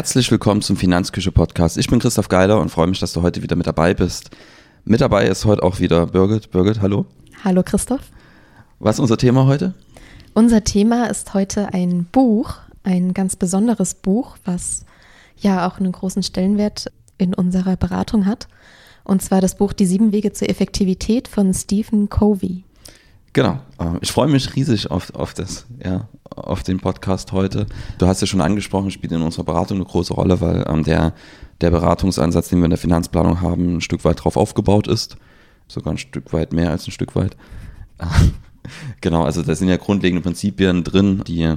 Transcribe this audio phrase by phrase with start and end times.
[0.00, 1.76] Herzlich willkommen zum Finanzküche Podcast.
[1.76, 4.30] Ich bin Christoph Geiler und freue mich, dass du heute wieder mit dabei bist.
[4.86, 6.50] Mit dabei ist heute auch wieder Birgit.
[6.50, 7.04] Birgit, hallo.
[7.44, 8.00] Hallo Christoph.
[8.78, 9.74] Was ist unser Thema heute?
[10.32, 14.86] Unser Thema ist heute ein Buch, ein ganz besonderes Buch, was
[15.36, 18.48] ja auch einen großen Stellenwert in unserer Beratung hat.
[19.04, 22.64] Und zwar das Buch Die sieben Wege zur Effektivität von Stephen Covey.
[23.34, 23.60] Genau.
[23.78, 27.66] Ähm, ich freue mich riesig auf, auf das, ja, auf den Podcast heute.
[27.98, 31.12] Du hast ja schon angesprochen, spielt in unserer Beratung eine große Rolle, weil ähm, der,
[31.60, 35.16] der Beratungsansatz, den wir in der Finanzplanung haben, ein Stück weit darauf aufgebaut ist.
[35.68, 37.36] Sogar ein Stück weit mehr als ein Stück weit.
[39.00, 41.54] genau, also da sind ja grundlegende Prinzipien drin, die,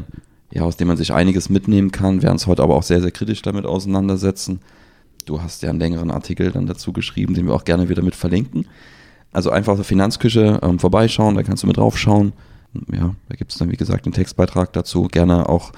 [0.52, 3.12] ja, aus denen man sich einiges mitnehmen kann, werden uns heute aber auch sehr, sehr
[3.12, 4.60] kritisch damit auseinandersetzen.
[5.26, 8.16] Du hast ja einen längeren Artikel dann dazu geschrieben, den wir auch gerne wieder mit
[8.16, 8.68] verlinken.
[9.32, 12.34] Also einfach auf Finanzküche ähm, vorbeischauen, da kannst du mit draufschauen.
[12.92, 15.08] Ja, da gibt es dann, wie gesagt, einen Textbeitrag dazu.
[15.08, 15.72] Gerne auch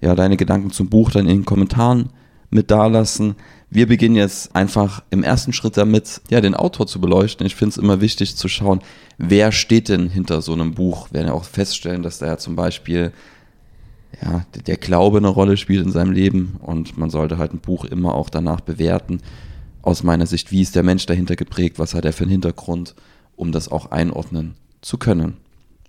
[0.00, 2.10] ja, deine Gedanken zum Buch dann in den Kommentaren
[2.50, 3.36] mit dalassen.
[3.70, 7.46] Wir beginnen jetzt einfach im ersten Schritt damit, ja, den Autor zu beleuchten.
[7.46, 8.80] Ich finde es immer wichtig zu schauen,
[9.18, 11.08] wer steht denn hinter so einem Buch.
[11.10, 13.12] Wir werden ja auch feststellen, dass da ja zum Beispiel
[14.22, 17.84] ja, der Glaube eine Rolle spielt in seinem Leben und man sollte halt ein Buch
[17.84, 19.20] immer auch danach bewerten,
[19.82, 22.94] aus meiner Sicht, wie ist der Mensch dahinter geprägt, was hat er für einen Hintergrund,
[23.36, 25.36] um das auch einordnen zu können.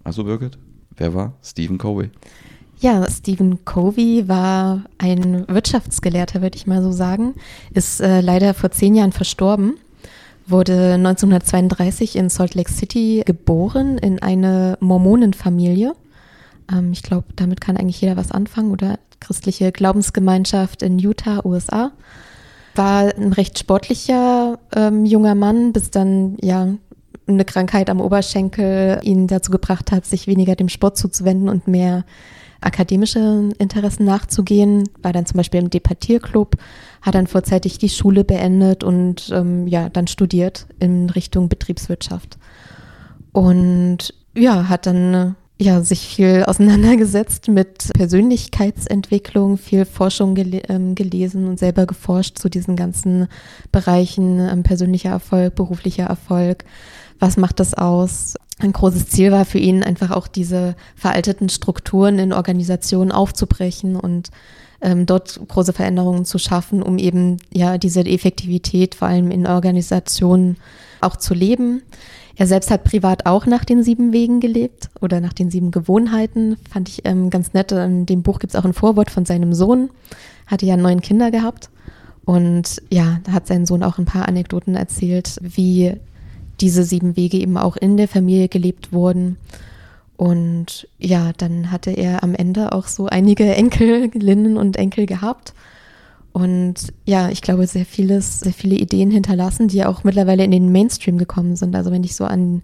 [0.10, 0.58] Also Birgit,
[0.98, 1.34] wer war?
[1.44, 2.10] Stephen Covey?
[2.80, 7.36] Ja, Stephen Covey war ein Wirtschaftsgelehrter, würde ich mal so sagen,
[7.76, 9.76] ist äh, leider vor zehn Jahren verstorben,
[10.48, 15.94] wurde 1932 in Salt Lake City geboren in eine Mormonenfamilie.
[16.74, 18.98] Ähm, ich glaube, damit kann eigentlich jeder was anfangen oder?
[19.20, 21.92] Christliche Glaubensgemeinschaft in Utah, USA
[22.74, 26.70] war ein recht sportlicher ähm, junger Mann, bis dann ja
[27.36, 32.06] eine Krankheit am Oberschenkel ihn dazu gebracht hat, sich weniger dem Sport zuzuwenden und mehr
[32.62, 34.90] akademische Interessen nachzugehen.
[35.02, 36.56] War dann zum Beispiel im Departierclub,
[37.02, 42.38] hat dann vorzeitig die Schule beendet und ähm, ja dann studiert in Richtung Betriebswirtschaft
[43.32, 51.48] und ja hat dann ja, sich viel auseinandergesetzt mit Persönlichkeitsentwicklung, viel Forschung gele ähm, gelesen
[51.48, 53.28] und selber geforscht zu diesen ganzen
[53.72, 56.64] Bereichen, ähm, persönlicher Erfolg, beruflicher Erfolg.
[57.20, 58.36] Was macht das aus?
[58.60, 64.30] Ein großes Ziel war für ihn einfach auch diese veralteten Strukturen in Organisationen aufzubrechen und
[64.82, 70.56] ähm, dort große Veränderungen zu schaffen, um eben ja diese Effektivität vor allem in Organisationen
[71.02, 71.82] auch zu leben.
[72.40, 76.56] Er selbst hat privat auch nach den sieben Wegen gelebt oder nach den sieben Gewohnheiten.
[76.72, 77.74] Fand ich ähm, ganz nett.
[77.74, 79.90] In dem Buch gibt es auch ein Vorwort von seinem Sohn.
[80.48, 81.70] Hatte ja neun Kinder gehabt.
[82.24, 85.98] Und ja, da hat sein Sohn auch ein paar Anekdoten erzählt, wie
[86.62, 89.36] diese sieben Wege eben auch in der Familie gelebt wurden.
[90.16, 95.54] Und ja, dann hatte er am Ende auch so einige Enkelinnen und Enkel gehabt.
[96.32, 100.72] Und ja, ich glaube, sehr vieles, sehr viele Ideen hinterlassen, die auch mittlerweile in den
[100.72, 101.76] Mainstream gekommen sind.
[101.76, 102.62] Also wenn ich so an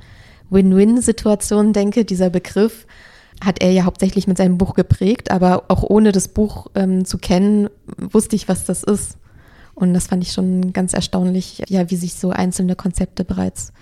[0.49, 2.85] Win-Win-Situationen denke, dieser Begriff
[3.43, 7.17] hat er ja hauptsächlich mit seinem Buch geprägt, aber auch ohne das Buch ähm, zu
[7.17, 9.17] kennen, wusste ich, was das ist.
[9.73, 13.73] Und das fand ich schon ganz erstaunlich, ja, wie sich so einzelne Konzepte bereits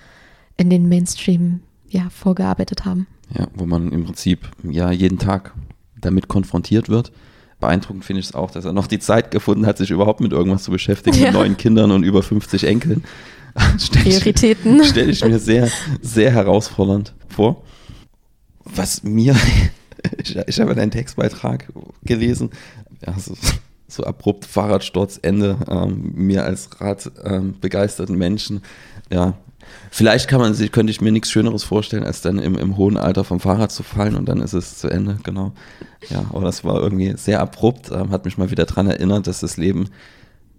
[0.58, 3.06] in den Mainstream ja, vorgearbeitet haben.
[3.38, 5.54] Ja, wo man im Prinzip ja jeden Tag
[6.00, 7.12] damit konfrontiert wird
[7.63, 10.31] beeindruckend finde ich es auch, dass er noch die Zeit gefunden hat, sich überhaupt mit
[10.31, 11.25] irgendwas zu beschäftigen, ja.
[11.25, 13.03] mit neuen Kindern und über 50 Enkeln.
[13.91, 14.84] Prioritäten.
[14.85, 15.69] Stelle ich mir sehr,
[16.01, 17.63] sehr herausfordernd vor.
[18.66, 19.35] Was mir,
[20.18, 21.72] ich, ich habe deinen Textbeitrag
[22.03, 22.50] gelesen,
[23.06, 23.35] ja, so,
[23.88, 28.62] so abrupt Fahrradsturz, Ende, ähm, mir als radbegeisterten ähm, Menschen,
[29.12, 29.35] ja,
[29.91, 32.97] Vielleicht kann man sich, könnte ich mir nichts Schöneres vorstellen, als dann im, im hohen
[32.97, 35.53] Alter vom Fahrrad zu fallen und dann ist es zu Ende, genau.
[36.09, 39.40] Ja, aber das war irgendwie sehr abrupt, ähm, hat mich mal wieder daran erinnert, dass
[39.40, 39.90] das Leben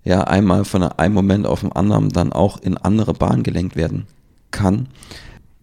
[0.05, 4.07] ja einmal von einem Moment auf den anderen dann auch in andere Bahnen gelenkt werden
[4.51, 4.89] kann.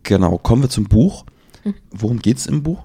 [0.03, 1.25] Genau, kommen wir zum Buch.
[1.63, 1.73] Mhm.
[1.91, 2.83] Worum geht es im Buch?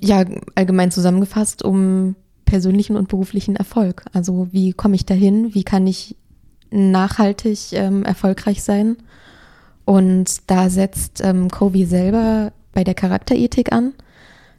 [0.00, 2.14] Ja, allgemein zusammengefasst um
[2.44, 4.04] persönlichen und beruflichen Erfolg.
[4.12, 5.54] Also wie komme ich dahin?
[5.54, 6.16] Wie kann ich
[6.70, 8.96] nachhaltig ähm, erfolgreich sein?
[9.88, 13.94] Und da setzt ähm, Covey selber bei der Charakterethik an.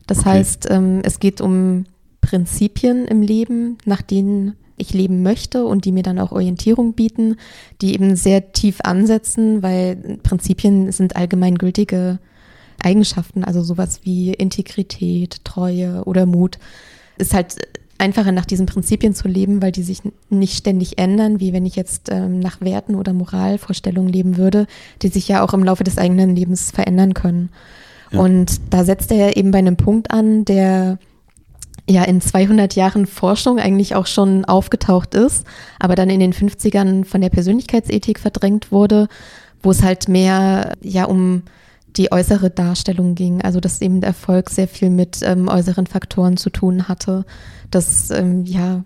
[0.08, 0.30] Das okay.
[0.30, 1.86] heißt, ähm, es geht um
[2.20, 7.36] Prinzipien im Leben, nach denen ich leben möchte und die mir dann auch Orientierung bieten,
[7.80, 12.18] die eben sehr tief ansetzen, weil Prinzipien sind allgemeingültige
[12.82, 16.58] Eigenschaften, also sowas wie Integrität, Treue oder Mut,
[17.20, 17.56] ist halt
[18.00, 21.76] einfacher nach diesen Prinzipien zu leben, weil die sich nicht ständig ändern, wie wenn ich
[21.76, 24.66] jetzt ähm, nach Werten oder Moralvorstellungen leben würde,
[25.02, 27.50] die sich ja auch im Laufe des eigenen Lebens verändern können.
[28.12, 28.22] Ja.
[28.22, 30.98] Und da setzt er eben bei einem Punkt an, der
[31.88, 35.46] ja in 200 Jahren Forschung eigentlich auch schon aufgetaucht ist,
[35.80, 39.08] aber dann in den 50ern von der Persönlichkeitsethik verdrängt wurde,
[39.62, 41.44] wo es halt mehr ja um
[41.96, 46.38] die äußere Darstellung ging, also dass eben der Erfolg sehr viel mit ähm, äußeren Faktoren
[46.38, 47.26] zu tun hatte,
[47.72, 48.84] dass ähm, ja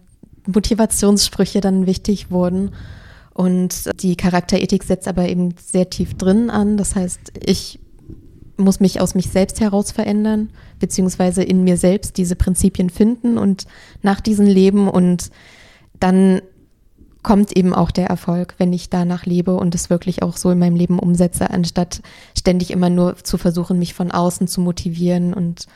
[0.48, 2.72] Motivationssprüche dann wichtig wurden
[3.34, 6.78] und die Charakterethik setzt aber eben sehr tief drin an.
[6.78, 7.80] Das heißt, ich
[8.58, 13.66] muss mich aus mich selbst heraus verändern, beziehungsweise in mir selbst diese Prinzipien finden und
[14.04, 15.32] nach diesen leben und
[16.00, 16.42] dann
[17.24, 20.60] kommt eben auch der Erfolg, wenn ich danach lebe und es wirklich auch so in
[20.60, 22.02] meinem Leben umsetze, anstatt
[22.38, 25.68] ständig immer nur zu versuchen, mich von außen zu motivieren und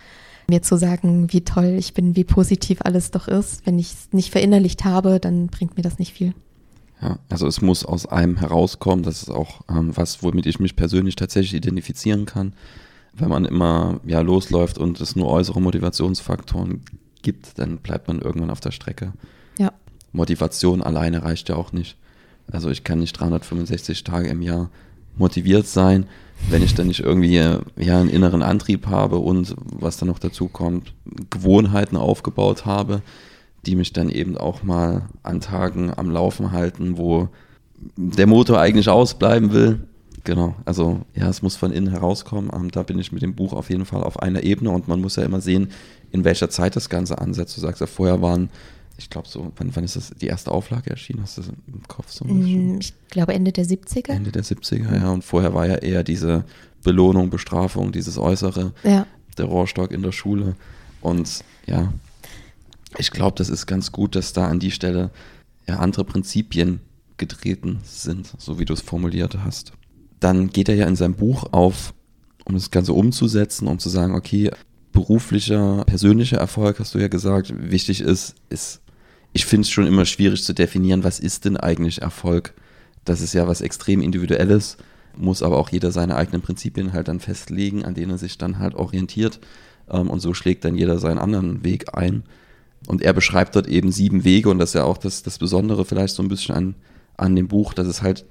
[0.50, 3.66] mir zu sagen, wie toll ich bin, wie positiv alles doch ist.
[3.66, 6.34] Wenn ich es nicht verinnerlicht habe, dann bringt mir das nicht viel.
[7.02, 9.04] Ja, also es muss aus einem herauskommen.
[9.04, 12.54] Das ist auch ähm, was, womit ich mich persönlich tatsächlich identifizieren kann.
[13.14, 16.82] Wenn man immer ja losläuft und es nur äußere Motivationsfaktoren
[17.22, 19.14] gibt, dann bleibt man irgendwann auf der Strecke.
[20.18, 21.96] Motivation alleine reicht ja auch nicht.
[22.52, 24.70] Also ich kann nicht 365 Tage im Jahr
[25.18, 26.06] motiviert sein,
[26.50, 30.48] wenn ich dann nicht irgendwie ja einen inneren Antrieb habe und was dann noch dazu
[30.48, 30.94] kommt,
[31.30, 33.02] Gewohnheiten aufgebaut habe,
[33.66, 37.30] die mich dann eben auch mal an Tagen am Laufen halten, wo
[37.96, 39.80] der Motor eigentlich ausbleiben will.
[40.24, 42.52] Genau, also ja, es muss von innen herauskommen.
[42.54, 45.02] Ähm, da bin ich mit dem Buch auf jeden Fall auf einer Ebene und man
[45.02, 45.70] muss ja immer sehen,
[46.12, 47.56] in welcher Zeit das Ganze ansetzt.
[47.56, 48.50] Du sagst ja, vorher waren,
[48.98, 51.22] ich glaube so, wann, wann ist das die erste Auflage erschienen?
[51.22, 52.26] Hast du das im Kopf so?
[52.26, 54.12] Mm, ich glaube Ende der 70er.
[54.12, 55.12] Ende der 70er, ja.
[55.12, 56.46] Und vorher war ja eher diese
[56.84, 59.06] Belohnung, Bestrafung, dieses Äußere, ja.
[59.38, 60.56] der Rohrstock in der Schule.
[61.02, 61.94] Und ja,
[62.98, 65.12] ich glaube, das ist ganz gut, dass da an die Stelle
[65.68, 66.80] ja, andere Prinzipien
[67.18, 69.74] getreten sind, so wie du es formuliert hast.
[70.20, 71.94] Dann geht er ja in seinem Buch auf,
[72.46, 74.52] um das Ganze umzusetzen, um zu sagen, okay,
[74.92, 78.82] beruflicher, persönlicher Erfolg, hast du ja gesagt, wichtig ist, ist,
[79.38, 82.56] ich finde es schon immer schwierig zu definieren, was ist denn eigentlich Erfolg?
[83.06, 84.78] Das ist ja was extrem Individuelles,
[85.16, 88.58] muss aber auch jeder seine eigenen Prinzipien halt dann festlegen, an denen er sich dann
[88.58, 89.40] halt orientiert.
[89.92, 92.24] Ähm, und so schlägt dann jeder seinen anderen Weg ein.
[92.88, 95.86] Und er beschreibt dort eben sieben Wege und das ist ja auch das, das Besondere
[95.86, 96.76] vielleicht so ein bisschen an,
[97.16, 98.26] an dem Buch, dass es halt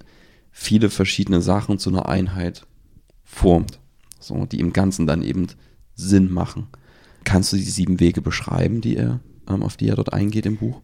[0.51, 2.67] viele verschiedene Sachen zu einer Einheit
[3.23, 3.79] formt,
[4.19, 5.47] so, die im Ganzen dann eben
[5.95, 6.67] Sinn machen.
[7.23, 10.57] Kannst du die sieben Wege beschreiben, die er, ähm, auf die er dort eingeht im
[10.57, 10.81] Buch?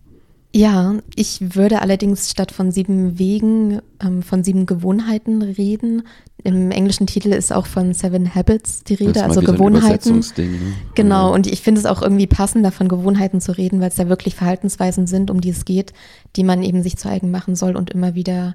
[0.54, 6.02] Ja, ich würde allerdings statt von sieben Wegen ähm, von sieben Gewohnheiten reden.
[6.44, 10.22] Im englischen Titel ist auch von Seven Habits die Rede, also Gewohnheiten.
[10.36, 10.74] Ne?
[10.94, 14.08] Genau, und ich finde es auch irgendwie passender, von Gewohnheiten zu reden, weil es ja
[14.08, 15.92] wirklich Verhaltensweisen sind, um die es geht,
[16.36, 18.54] die man eben sich zu eigen machen soll und immer wieder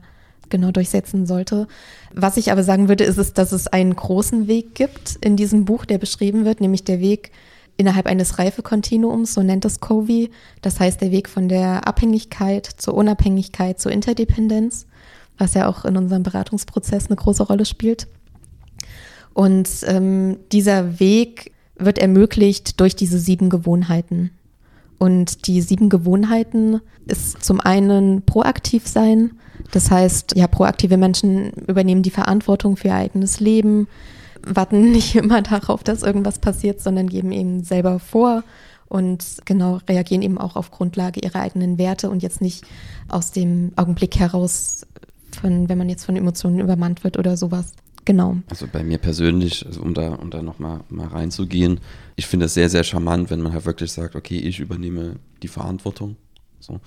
[0.49, 1.67] genau durchsetzen sollte.
[2.13, 5.65] Was ich aber sagen würde, ist es, dass es einen großen Weg gibt in diesem
[5.65, 7.31] Buch, der beschrieben wird, nämlich der Weg
[7.77, 10.31] innerhalb eines Reifekontinuums, so nennt es Covey.
[10.62, 14.88] Das heißt, der Weg von der Abhängigkeit zur Unabhängigkeit zur Interdependenz,
[15.38, 18.07] was ja auch in unserem Beratungsprozess eine große Rolle spielt.
[19.33, 24.31] Und ähm, dieser Weg wird ermöglicht durch diese sieben Gewohnheiten.
[24.97, 29.33] Und die sieben Gewohnheiten ist zum einen proaktiv sein.
[29.71, 33.87] Das heißt, ja, proaktive Menschen übernehmen die Verantwortung für ihr eigenes Leben,
[34.56, 38.44] warten nicht immer darauf, dass irgendwas passiert, sondern geben eben selber vor
[38.87, 42.66] und genau reagieren eben auch auf Grundlage ihrer eigenen Werte und jetzt nicht
[43.09, 44.85] aus dem Augenblick heraus,
[45.42, 47.73] von, wenn man jetzt von Emotionen übermannt wird oder sowas.
[48.06, 48.37] Genau.
[48.49, 51.81] Also bei mir persönlich, also um da, um da nochmal mal reinzugehen,
[52.16, 55.49] ich finde es sehr, sehr charmant, wenn man halt wirklich sagt, okay, ich übernehme die
[55.49, 56.16] Verantwortung
[56.61, 56.80] so,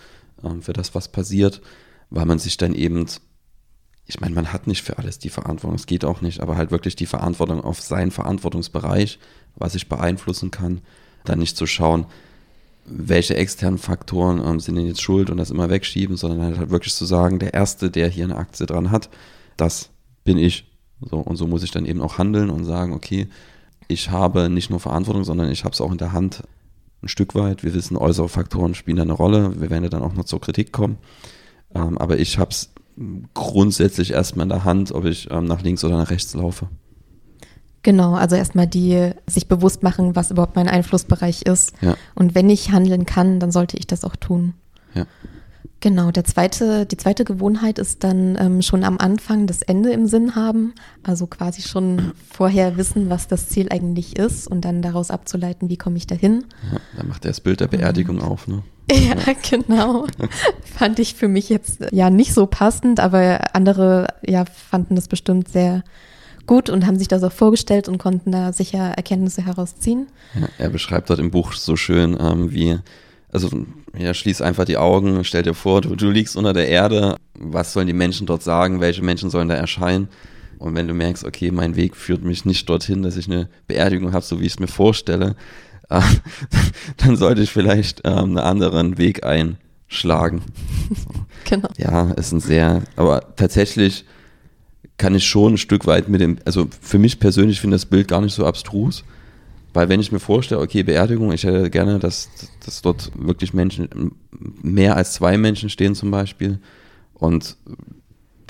[0.43, 1.61] ähm, für das, was passiert,
[2.09, 3.05] weil man sich dann eben
[4.11, 6.73] ich meine, man hat nicht für alles die Verantwortung, es geht auch nicht, aber halt
[6.73, 9.21] wirklich die Verantwortung auf seinen Verantwortungsbereich,
[9.55, 10.81] was ich beeinflussen kann,
[11.25, 12.07] dann nicht zu schauen,
[12.85, 16.71] welche externen Faktoren ähm, sind denn jetzt schuld und das immer wegschieben, sondern halt, halt
[16.71, 19.11] wirklich zu sagen, der Erste, der hier eine Aktie dran hat,
[19.57, 19.90] das
[20.25, 20.67] bin ich.
[21.00, 23.29] So, und so muss ich dann eben auch handeln und sagen, okay,
[23.87, 26.43] ich habe nicht nur Verantwortung, sondern ich habe es auch in der Hand
[27.00, 27.62] ein Stück weit.
[27.62, 29.61] Wir wissen, äußere Faktoren spielen da eine Rolle.
[29.61, 30.99] Wir werden ja dann auch noch zur Kritik kommen.
[31.75, 32.71] Ähm, aber ich habe es
[33.35, 36.69] grundsätzlich erstmal in der Hand, ob ich ähm, nach links oder nach rechts laufe.
[37.83, 41.73] Genau, also erstmal die sich bewusst machen, was überhaupt mein Einflussbereich ist.
[41.80, 41.97] Ja.
[42.14, 44.54] Und wenn ich handeln kann, dann sollte ich das auch tun.
[44.95, 45.07] Ja.
[45.81, 50.07] Genau, der zweite, die zweite Gewohnheit ist dann ähm, schon am Anfang das Ende im
[50.07, 50.75] Sinn haben.
[51.03, 55.79] Also quasi schon vorher wissen, was das Ziel eigentlich ist und dann daraus abzuleiten, wie
[55.79, 56.45] komme ich dahin.
[56.71, 58.63] Ja, dann macht er das Bild der Beerdigung und, auf, ne?
[58.93, 59.15] Ja,
[59.49, 60.07] genau.
[60.77, 65.49] Fand ich für mich jetzt ja nicht so passend, aber andere ja fanden das bestimmt
[65.49, 65.83] sehr
[66.47, 70.09] gut und haben sich das auch vorgestellt und konnten da sicher Erkenntnisse herausziehen.
[70.35, 72.79] Ja, er beschreibt dort im Buch so schön, ähm, wie,
[73.33, 73.49] also
[73.97, 77.73] ja, schließ einfach die Augen, stell dir vor, du, du liegst unter der Erde, was
[77.73, 80.09] sollen die Menschen dort sagen, welche Menschen sollen da erscheinen?
[80.59, 84.13] Und wenn du merkst, okay, mein Weg führt mich nicht dorthin, dass ich eine Beerdigung
[84.13, 85.35] habe, so wie ich es mir vorstelle,
[85.89, 86.01] äh,
[86.99, 90.43] dann sollte ich vielleicht äh, einen anderen Weg einschlagen.
[91.49, 91.69] genau.
[91.79, 94.05] Ja, ist ein sehr, aber tatsächlich
[94.99, 98.07] kann ich schon ein Stück weit mit dem, also für mich persönlich finde das Bild
[98.07, 99.03] gar nicht so abstrus,
[99.73, 102.29] weil wenn ich mir vorstelle, okay, Beerdigung, ich hätte gerne, dass,
[102.65, 104.12] dass dort wirklich Menschen,
[104.62, 106.59] mehr als zwei Menschen stehen zum Beispiel
[107.15, 107.57] und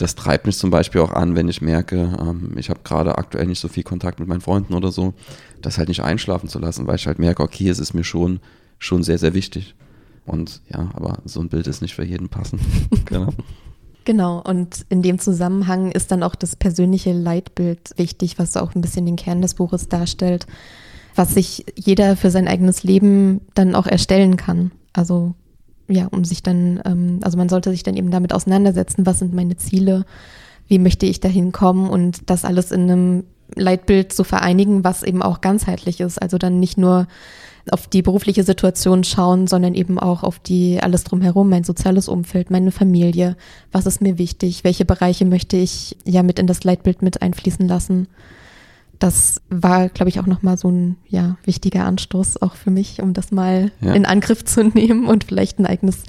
[0.00, 3.46] das treibt mich zum Beispiel auch an, wenn ich merke, ähm, ich habe gerade aktuell
[3.46, 5.12] nicht so viel Kontakt mit meinen Freunden oder so,
[5.60, 8.40] das halt nicht einschlafen zu lassen, weil ich halt merke, okay, es ist mir schon,
[8.78, 9.74] schon sehr, sehr wichtig.
[10.24, 12.62] Und ja, aber so ein Bild ist nicht für jeden passend.
[13.04, 13.28] genau.
[14.04, 18.80] Genau, und in dem Zusammenhang ist dann auch das persönliche Leitbild wichtig, was auch ein
[18.80, 20.46] bisschen den Kern des Buches darstellt,
[21.14, 24.70] was sich jeder für sein eigenes Leben dann auch erstellen kann.
[24.92, 25.34] Also
[25.88, 29.34] ja, um sich dann, ähm, also man sollte sich dann eben damit auseinandersetzen, was sind
[29.34, 30.04] meine Ziele,
[30.68, 33.24] wie möchte ich dahin kommen und das alles in einem
[33.56, 36.22] Leitbild zu vereinigen, was eben auch ganzheitlich ist.
[36.22, 37.08] Also dann nicht nur
[37.70, 42.50] auf die berufliche Situation schauen, sondern eben auch auf die alles drumherum, mein soziales Umfeld,
[42.50, 43.36] meine Familie,
[43.72, 47.66] was ist mir wichtig, welche Bereiche möchte ich ja mit in das Leitbild mit einfließen
[47.66, 48.06] lassen
[49.00, 53.14] das war, glaube ich, auch nochmal so ein ja, wichtiger Anstoß auch für mich, um
[53.14, 53.94] das mal ja.
[53.94, 56.04] in Angriff zu nehmen und vielleicht ein eigenes.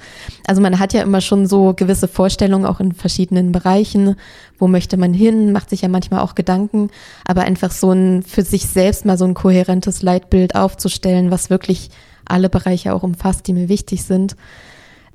[0.46, 4.16] Also man hat ja immer schon so gewisse Vorstellungen auch in verschiedenen Bereichen.
[4.58, 5.52] Wo möchte man hin?
[5.52, 6.90] Macht sich ja manchmal auch Gedanken.
[7.26, 11.88] Aber einfach so ein für sich selbst mal so ein kohärentes Leitbild aufzustellen, was wirklich
[12.26, 14.36] alle Bereiche auch umfasst, die mir wichtig sind.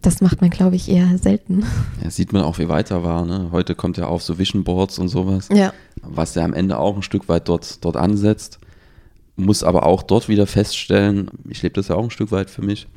[0.01, 1.65] Das macht man, glaube ich, eher selten.
[2.03, 3.25] Ja, sieht man auch, wie weiter war.
[3.25, 3.49] Ne?
[3.51, 5.73] Heute kommt ja auf so Vision Boards und sowas, ja.
[6.01, 8.59] was ja am Ende auch ein Stück weit dort, dort ansetzt.
[9.35, 12.63] Muss aber auch dort wieder feststellen, ich lebe das ja auch ein Stück weit für
[12.63, 12.87] mich,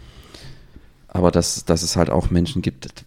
[1.09, 3.05] aber dass, dass es halt auch Menschen gibt,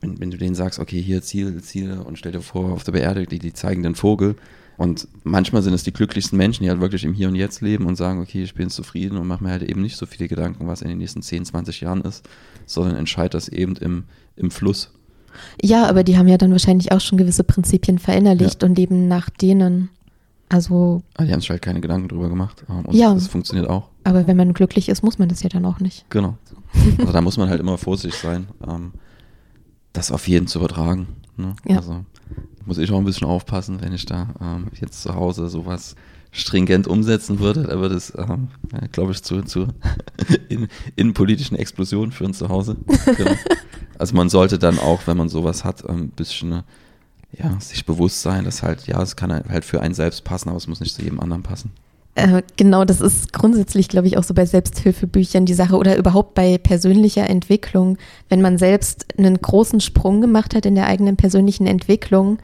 [0.00, 2.92] wenn, wenn du denen sagst, okay, hier Ziele, Ziele und stell dir vor, auf der
[2.92, 4.36] Beerdigung, die, die zeigen den Vogel,
[4.78, 7.84] und manchmal sind es die glücklichsten Menschen, die halt wirklich im Hier und Jetzt leben
[7.86, 10.68] und sagen, okay, ich bin zufrieden und mache mir halt eben nicht so viele Gedanken,
[10.68, 12.24] was in den nächsten 10, 20 Jahren ist,
[12.64, 14.04] sondern entscheide das eben im,
[14.36, 14.92] im Fluss.
[15.60, 18.68] Ja, aber die haben ja dann wahrscheinlich auch schon gewisse Prinzipien verinnerlicht ja.
[18.68, 19.90] und leben nach denen.
[20.48, 21.02] Also.
[21.14, 22.64] Aber die haben sich halt keine Gedanken drüber gemacht.
[22.68, 23.12] Und ja.
[23.12, 23.88] Das funktioniert auch.
[24.04, 26.08] Aber wenn man glücklich ist, muss man das ja dann auch nicht.
[26.08, 26.38] Genau.
[26.98, 28.92] Also da muss man halt immer vorsichtig sein, ähm,
[29.92, 31.08] das auf jeden zu übertragen.
[31.36, 31.56] Ne?
[31.66, 31.78] Ja.
[31.78, 32.04] Also
[32.68, 35.96] muss ich auch ein bisschen aufpassen, wenn ich da ähm, jetzt zu Hause sowas
[36.30, 37.62] stringent umsetzen würde.
[37.62, 38.48] Da würde es, ähm,
[38.92, 39.68] glaube ich, zu, zu
[40.48, 42.76] in, innenpolitischen Explosionen führen zu Hause.
[43.16, 43.34] Genau.
[43.98, 46.62] Also man sollte dann auch, wenn man sowas hat, ein ähm, bisschen
[47.32, 50.58] ja, sich bewusst sein, dass halt, ja, es kann halt für einen selbst passen, aber
[50.58, 51.72] es muss nicht zu jedem anderen passen.
[52.18, 56.34] Äh, genau, das ist grundsätzlich, glaube ich, auch so bei Selbsthilfebüchern die Sache oder überhaupt
[56.34, 57.96] bei persönlicher Entwicklung.
[58.28, 62.38] Wenn man selbst einen großen Sprung gemacht hat in der eigenen persönlichen Entwicklung,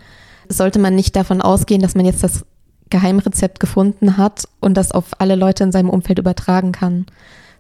[0.49, 2.45] sollte man nicht davon ausgehen, dass man jetzt das
[2.90, 7.07] Geheimrezept gefunden hat und das auf alle Leute in seinem Umfeld übertragen kann.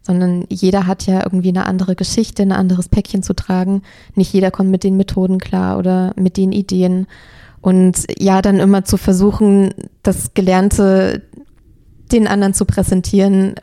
[0.02, 3.82] Sondern jeder hat ja irgendwie eine andere Geschichte, ein anderes Päckchen zu tragen.
[4.14, 7.08] Nicht jeder kommt mit den Methoden klar oder mit den Ideen.
[7.60, 11.22] Und ja, dann immer zu versuchen, das Gelernte
[12.14, 13.56] den anderen zu präsentieren,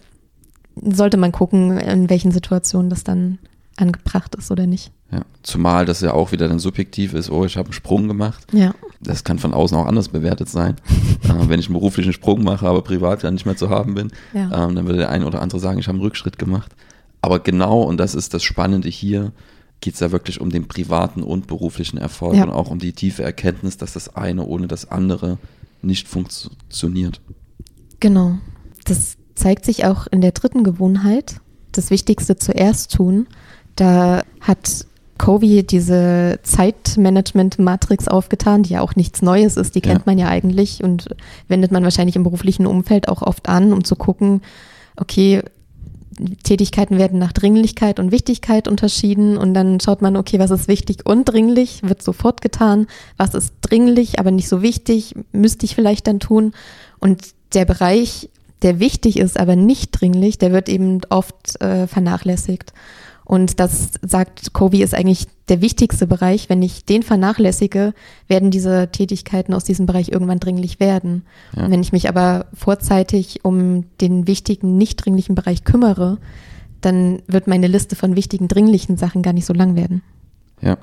[0.76, 3.40] sollte man gucken, in welchen Situationen das dann
[3.78, 4.92] angebracht ist oder nicht.
[5.12, 8.46] Ja, zumal das ja auch wieder dann subjektiv ist, oh, ich habe einen Sprung gemacht.
[8.54, 8.74] Ja.
[9.02, 10.76] Das kann von außen auch anders bewertet sein.
[11.24, 14.12] äh, wenn ich einen beruflichen Sprung mache, aber privat dann nicht mehr zu haben bin,
[14.34, 14.66] ja.
[14.66, 16.74] ähm, dann würde der eine oder andere sagen, ich habe einen Rückschritt gemacht.
[17.22, 19.32] Aber genau, und das ist das Spannende hier,
[19.80, 22.44] geht es ja wirklich um den privaten und beruflichen Erfolg ja.
[22.44, 25.38] und auch um die tiefe Erkenntnis, dass das eine ohne das andere
[25.82, 27.20] nicht funktioniert.
[28.02, 28.34] Genau.
[28.84, 31.38] Das zeigt sich auch in der dritten Gewohnheit,
[31.72, 33.28] das Wichtigste zuerst tun.
[33.78, 34.86] Da hat
[35.18, 40.04] Covey diese Zeitmanagement-Matrix aufgetan, die ja auch nichts Neues ist, die kennt ja.
[40.08, 41.10] man ja eigentlich und
[41.48, 44.42] wendet man wahrscheinlich im beruflichen Umfeld auch oft an, um zu gucken,
[44.98, 45.44] okay,
[46.44, 51.06] Tätigkeiten werden nach Dringlichkeit und Wichtigkeit unterschieden und dann schaut man, okay, was ist wichtig
[51.06, 56.08] und dringlich, wird sofort getan, was ist dringlich, aber nicht so wichtig, müsste ich vielleicht
[56.08, 56.54] dann tun
[57.00, 57.22] und
[57.54, 58.30] der Bereich,
[58.62, 62.74] der wichtig ist, aber nicht dringlich, der wird eben oft äh, vernachlässigt.
[63.24, 66.50] Und das sagt Kobi ist eigentlich der wichtigste Bereich.
[66.50, 67.94] Wenn ich den vernachlässige,
[68.28, 71.24] werden diese Tätigkeiten aus diesem Bereich irgendwann dringlich werden.
[71.56, 71.70] Ja.
[71.72, 76.18] wenn ich mich aber vorzeitig um den wichtigen, nicht dringlichen Bereich kümmere,
[76.82, 80.02] dann wird meine Liste von wichtigen, dringlichen Sachen gar nicht so lang werden.
[80.62, 80.78] Ja,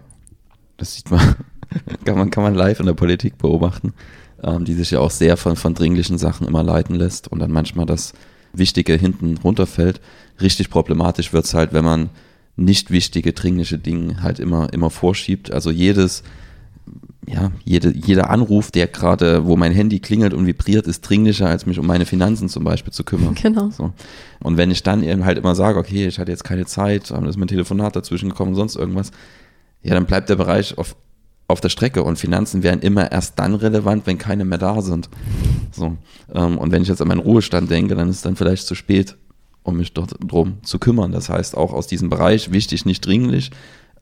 [0.78, 1.34] das sieht man,
[2.04, 3.92] kann man, kann man live in der Politik beobachten
[4.42, 7.50] ähm, die sich ja auch sehr von, von dringlichen Sachen immer leiten lässt und dann
[7.50, 8.12] manchmal das
[8.52, 10.00] Wichtige hinten runterfällt.
[10.40, 12.10] Richtig problematisch wird es halt, wenn man
[12.56, 15.52] nicht wichtige, dringliche Dinge halt immer, immer vorschiebt.
[15.52, 16.22] Also jedes,
[17.26, 21.66] ja, jede, jeder Anruf, der gerade, wo mein Handy klingelt und vibriert, ist dringlicher, als
[21.66, 23.34] mich um meine Finanzen zum Beispiel zu kümmern.
[23.42, 23.70] Genau.
[23.70, 23.92] So.
[24.40, 27.26] Und wenn ich dann eben halt immer sage, okay, ich hatte jetzt keine Zeit, dann
[27.26, 29.12] ist mein Telefonat dazwischen gekommen sonst irgendwas,
[29.82, 30.96] ja, dann bleibt der Bereich auf,
[31.48, 35.08] auf der Strecke und Finanzen werden immer erst dann relevant, wenn keine mehr da sind.
[35.72, 35.96] So.
[36.34, 38.74] Ähm, und wenn ich jetzt an meinen Ruhestand denke, dann ist es dann vielleicht zu
[38.74, 39.16] spät,
[39.62, 41.10] um mich dort drum zu kümmern.
[41.10, 43.50] Das heißt, auch aus diesem Bereich, wichtig, nicht dringlich,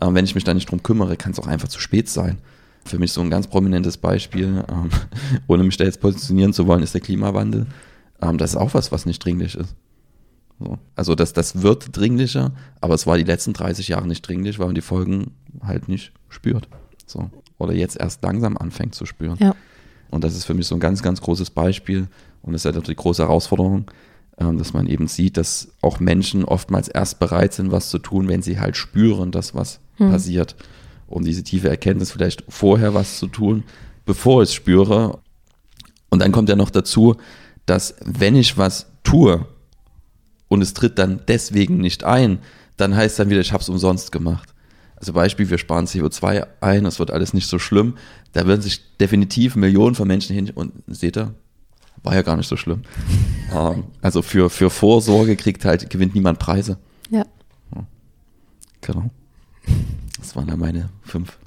[0.00, 2.38] äh, wenn ich mich da nicht drum kümmere, kann es auch einfach zu spät sein.
[2.85, 4.91] Für mich so ein ganz prominentes Beispiel, ähm,
[5.47, 7.67] ohne mich da jetzt positionieren zu wollen, ist der Klimawandel.
[8.21, 9.76] Ähm, das ist auch was, was nicht dringlich ist.
[10.59, 10.79] So.
[10.97, 14.67] Also das, das wird dringlicher, aber es war die letzten 30 Jahre nicht dringlich, weil
[14.67, 16.67] man die Folgen halt nicht spürt.
[17.07, 17.31] So.
[17.59, 19.37] Oder jetzt erst langsam anfängt zu spüren.
[19.41, 19.55] Ja.
[20.11, 22.09] Und das ist für mich so ein ganz, ganz großes Beispiel.
[22.43, 23.91] Und das ist halt die große Herausforderung,
[24.39, 28.29] ähm, dass man eben sieht, dass auch Menschen oftmals erst bereit sind, was zu tun,
[28.29, 30.11] wenn sie halt spüren, dass was hm.
[30.11, 30.57] passiert.
[31.09, 33.63] Um diese tiefe Erkenntnis vielleicht vorher was zu tun,
[34.05, 35.19] bevor ich es spüre.
[36.11, 37.17] Und dann kommt ja noch dazu,
[37.65, 39.47] dass wenn ich was tue
[40.49, 42.39] und es tritt dann deswegen nicht ein,
[42.77, 44.55] dann heißt dann wieder, ich habe es umsonst gemacht.
[44.97, 47.97] Also Beispiel, wir sparen CO2 ein, es wird alles nicht so schlimm.
[48.33, 51.35] Da werden sich definitiv Millionen von Menschen hin und seht ihr,
[52.03, 52.83] war ja gar nicht so schlimm.
[53.55, 56.79] ähm, also für, für Vorsorge kriegt halt, gewinnt niemand Preise.
[57.11, 57.25] Ja.
[57.75, 57.87] ja.
[58.81, 59.11] Genau.
[60.19, 61.38] Das waren dann meine fünf,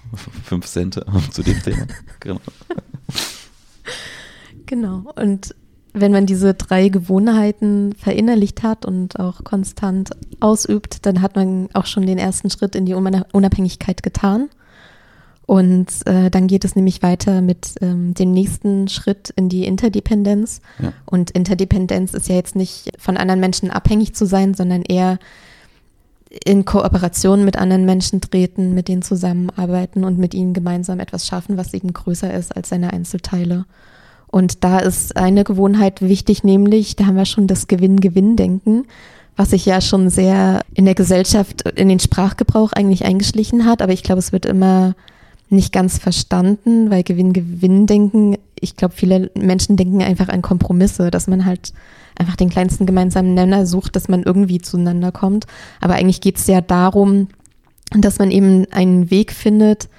[0.44, 1.00] fünf Cent
[1.32, 1.88] zu dem Thema.
[2.20, 2.42] Genau.
[4.66, 5.12] Genau.
[5.16, 5.56] Und
[6.02, 11.86] wenn man diese drei Gewohnheiten verinnerlicht hat und auch konstant ausübt, dann hat man auch
[11.86, 14.50] schon den ersten Schritt in die Unabhängigkeit getan.
[15.46, 20.62] Und äh, dann geht es nämlich weiter mit ähm, dem nächsten Schritt in die Interdependenz.
[20.78, 20.94] Ja.
[21.06, 25.18] Und Interdependenz ist ja jetzt nicht von anderen Menschen abhängig zu sein, sondern eher
[26.46, 31.58] in Kooperation mit anderen Menschen treten, mit denen zusammenarbeiten und mit ihnen gemeinsam etwas schaffen,
[31.58, 33.66] was eben größer ist als seine Einzelteile.
[34.32, 38.86] Und da ist eine Gewohnheit wichtig, nämlich, da haben wir schon das Gewinn-Gewinn-Denken,
[39.36, 43.82] was sich ja schon sehr in der Gesellschaft, in den Sprachgebrauch eigentlich eingeschlichen hat.
[43.82, 44.96] Aber ich glaube, es wird immer
[45.50, 51.46] nicht ganz verstanden, weil Gewinn-Gewinn-Denken, ich glaube, viele Menschen denken einfach an Kompromisse, dass man
[51.46, 51.74] halt
[52.16, 55.48] einfach den kleinsten gemeinsamen Nenner sucht, dass man irgendwie zueinander kommt.
[55.82, 57.30] Aber eigentlich geht es ja darum,
[57.92, 59.90] dass man eben einen Weg findet,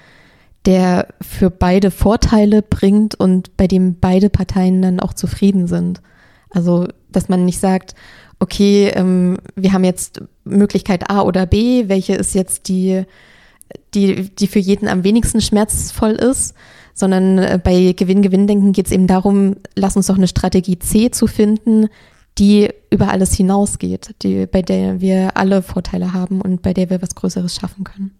[0.65, 6.01] der für beide Vorteile bringt und bei dem beide Parteien dann auch zufrieden sind.
[6.49, 7.95] Also, dass man nicht sagt,
[8.39, 13.03] okay, ähm, wir haben jetzt Möglichkeit A oder B, welche ist jetzt die,
[13.93, 16.55] die, die für jeden am wenigsten schmerzvoll ist,
[16.93, 21.27] sondern äh, bei Gewinn-Gewinn-Denken geht es eben darum, lass uns doch eine Strategie C zu
[21.27, 21.87] finden,
[22.37, 27.01] die über alles hinausgeht, die, bei der wir alle Vorteile haben und bei der wir
[27.01, 28.11] was Größeres schaffen können.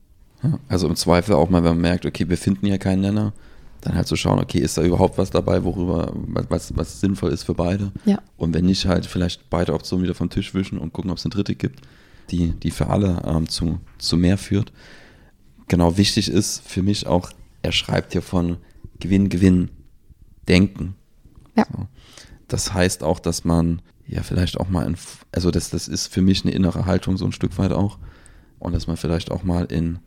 [0.44, 3.34] Ja, also im Zweifel auch mal, wenn man merkt, okay, wir finden hier keinen Nenner,
[3.82, 6.12] dann halt zu so schauen, okay, ist da überhaupt was dabei, worüber,
[6.50, 7.92] was, was sinnvoll ist für beide?
[8.06, 8.20] Ja.
[8.38, 11.26] Und wenn nicht, halt vielleicht beide Optionen wieder vom Tisch wischen und gucken, ob es
[11.26, 11.82] eine dritte gibt,
[12.30, 14.72] die, die für alle ähm, zu, zu mehr führt.
[15.68, 18.58] Genau, wichtig ist für mich auch, er schreibt hier von
[19.00, 19.70] Gewinn, Gewinn,
[20.48, 20.96] Denken.
[21.56, 21.66] Ja.
[21.72, 21.88] So.
[22.48, 24.96] Das heißt auch, dass man ja vielleicht auch mal, in,
[25.32, 27.98] also das, das ist für mich eine innere Haltung so ein Stück weit auch.
[28.60, 30.00] Und dass man vielleicht auch mal in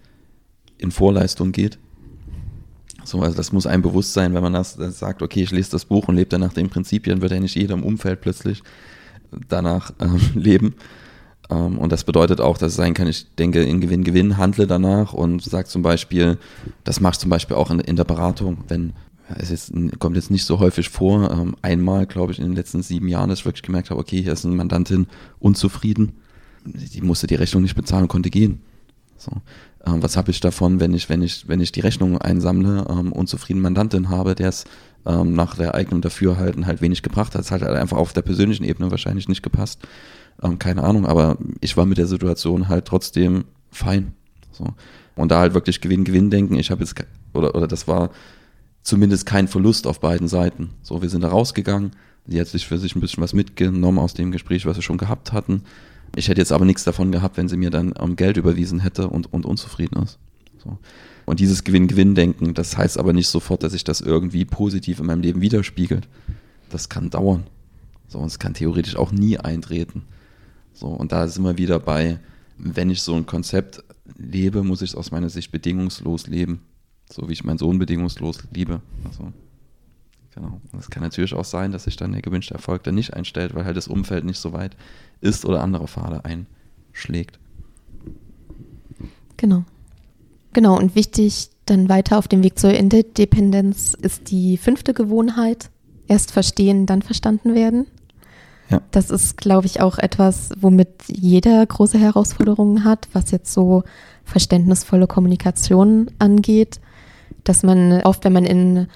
[0.78, 1.78] in Vorleistung geht.
[3.04, 5.70] So, also das muss einem bewusst sein, wenn man das, das sagt, okay, ich lese
[5.72, 8.62] das Buch und lebe dann nach den Prinzipien, wird ja nicht jeder im Umfeld plötzlich
[9.48, 10.74] danach ähm, leben.
[11.50, 14.66] Ähm, und das bedeutet auch, dass es sein kann, ich denke in Gewinn, Gewinn, handle
[14.66, 16.38] danach und sage zum Beispiel,
[16.84, 18.94] das mache ich zum Beispiel auch in, in der Beratung, wenn
[19.38, 22.82] es jetzt, kommt jetzt nicht so häufig vor, ähm, einmal, glaube ich, in den letzten
[22.82, 25.06] sieben Jahren, dass ich wirklich gemerkt habe, okay, hier ist eine Mandantin
[25.40, 26.12] unzufrieden,
[26.64, 28.62] die musste die Rechnung nicht bezahlen und konnte gehen.
[29.16, 29.32] So.
[29.86, 33.12] Ähm, was habe ich davon, wenn ich, wenn ich, wenn ich die Rechnung einsammle, ähm,
[33.12, 34.64] unzufrieden Mandantin habe, der es
[35.06, 37.42] ähm, nach der eigenem Dafürhalten halt wenig gebracht hat.
[37.42, 39.80] Es hat halt einfach auf der persönlichen Ebene wahrscheinlich nicht gepasst.
[40.42, 44.12] Ähm, keine Ahnung, aber ich war mit der Situation halt trotzdem fein.
[44.52, 44.68] So.
[45.16, 46.94] Und da halt wirklich Gewinn-Gewinn denken, ich habe jetzt,
[47.32, 48.10] oder, oder das war
[48.82, 50.70] zumindest kein Verlust auf beiden Seiten.
[50.82, 51.92] So, wir sind da rausgegangen,
[52.26, 54.98] sie hat sich für sich ein bisschen was mitgenommen aus dem Gespräch, was wir schon
[54.98, 55.62] gehabt hatten.
[56.16, 59.08] Ich hätte jetzt aber nichts davon gehabt, wenn sie mir dann um, Geld überwiesen hätte
[59.08, 60.18] und, und unzufrieden ist.
[60.62, 60.78] So.
[61.24, 65.22] Und dieses Gewinn-Gewinn-Denken, das heißt aber nicht sofort, dass sich das irgendwie positiv in meinem
[65.22, 66.08] Leben widerspiegelt.
[66.70, 67.44] Das kann dauern.
[68.08, 70.02] So, und es kann theoretisch auch nie eintreten.
[70.72, 72.20] So, und da sind wir wieder bei,
[72.58, 73.82] wenn ich so ein Konzept
[74.16, 76.60] lebe, muss ich es aus meiner Sicht bedingungslos leben.
[77.10, 78.80] So wie ich meinen Sohn bedingungslos liebe.
[79.04, 79.32] Also,
[80.34, 80.60] Genau.
[80.72, 83.54] Und es kann natürlich auch sein, dass sich dann der gewünschte Erfolg dann nicht einstellt,
[83.54, 84.76] weil halt das Umfeld nicht so weit
[85.24, 87.38] ist oder andere Pfade einschlägt.
[89.36, 89.64] Genau.
[90.52, 95.70] Genau, und wichtig dann weiter auf dem Weg zur Interdependenz ist die fünfte Gewohnheit.
[96.06, 97.86] Erst verstehen, dann verstanden werden.
[98.70, 98.82] Ja.
[98.90, 103.82] Das ist, glaube ich, auch etwas, womit jeder große Herausforderungen hat, was jetzt so
[104.24, 106.80] verständnisvolle Kommunikation angeht,
[107.44, 108.86] dass man oft, wenn man in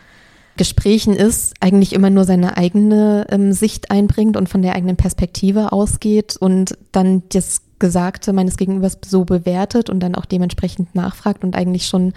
[0.58, 5.72] Gesprächen ist, eigentlich immer nur seine eigene ähm, Sicht einbringt und von der eigenen Perspektive
[5.72, 11.54] ausgeht und dann das Gesagte meines Gegenübers so bewertet und dann auch dementsprechend nachfragt und
[11.54, 12.12] eigentlich schon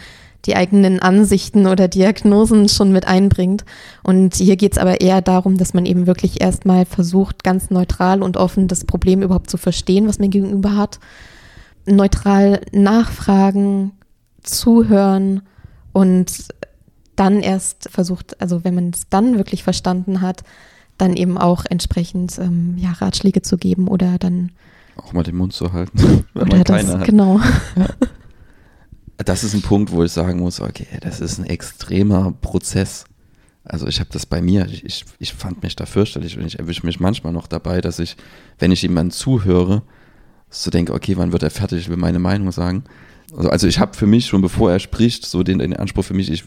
[0.45, 3.63] die eigenen Ansichten oder Diagnosen schon mit einbringt.
[4.03, 8.23] Und hier geht es aber eher darum, dass man eben wirklich erstmal versucht, ganz neutral
[8.23, 10.99] und offen das Problem überhaupt zu verstehen, was man gegenüber hat.
[11.85, 13.91] Neutral nachfragen,
[14.41, 15.41] zuhören
[15.93, 16.31] und
[17.15, 20.43] dann erst versucht, also wenn man es dann wirklich verstanden hat,
[20.97, 24.51] dann eben auch entsprechend ähm, ja, Ratschläge zu geben oder dann
[24.95, 25.97] auch mal den Mund zu halten,
[26.33, 27.05] wenn man keine das, hat.
[27.05, 27.39] Genau.
[27.75, 27.87] Ja.
[29.17, 33.05] Das ist ein Punkt, wo ich sagen muss, okay, das ist ein extremer Prozess.
[33.63, 36.85] Also ich habe das bei mir, ich, ich fand mich da fürchterlich und ich erwische
[36.85, 38.17] mich manchmal noch dabei, dass ich,
[38.57, 39.83] wenn ich jemandem zuhöre,
[40.49, 42.83] so denke, okay, wann wird er fertig, ich will meine Meinung sagen.
[43.35, 46.13] Also, also ich habe für mich schon, bevor er spricht, so den, den Anspruch für
[46.13, 46.43] mich, ich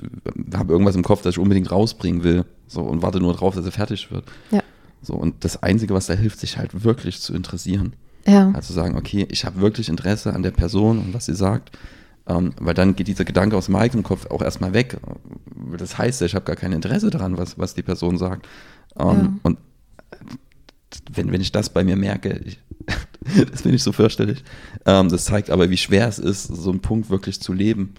[0.54, 3.64] habe irgendwas im Kopf, das ich unbedingt rausbringen will so und warte nur darauf, dass
[3.64, 4.24] er fertig wird.
[4.50, 4.62] Ja.
[5.02, 7.94] So und das Einzige, was da hilft, sich halt wirklich zu interessieren.
[8.26, 8.50] Ja.
[8.52, 11.76] Also sagen, okay, ich habe wirklich Interesse an der Person und was sie sagt.
[12.26, 14.96] Ähm, weil dann geht dieser Gedanke aus dem eigenen Kopf auch erstmal weg.
[15.76, 18.46] Das heißt ja, ich habe gar kein Interesse daran, was, was die Person sagt.
[18.98, 19.32] Ähm, ja.
[19.42, 19.58] Und
[21.12, 22.58] wenn, wenn ich das bei mir merke, ich,
[23.50, 24.44] das finde ich so fürchterlich.
[24.86, 27.94] Ähm, das zeigt aber, wie schwer es ist, so einen Punkt wirklich zu leben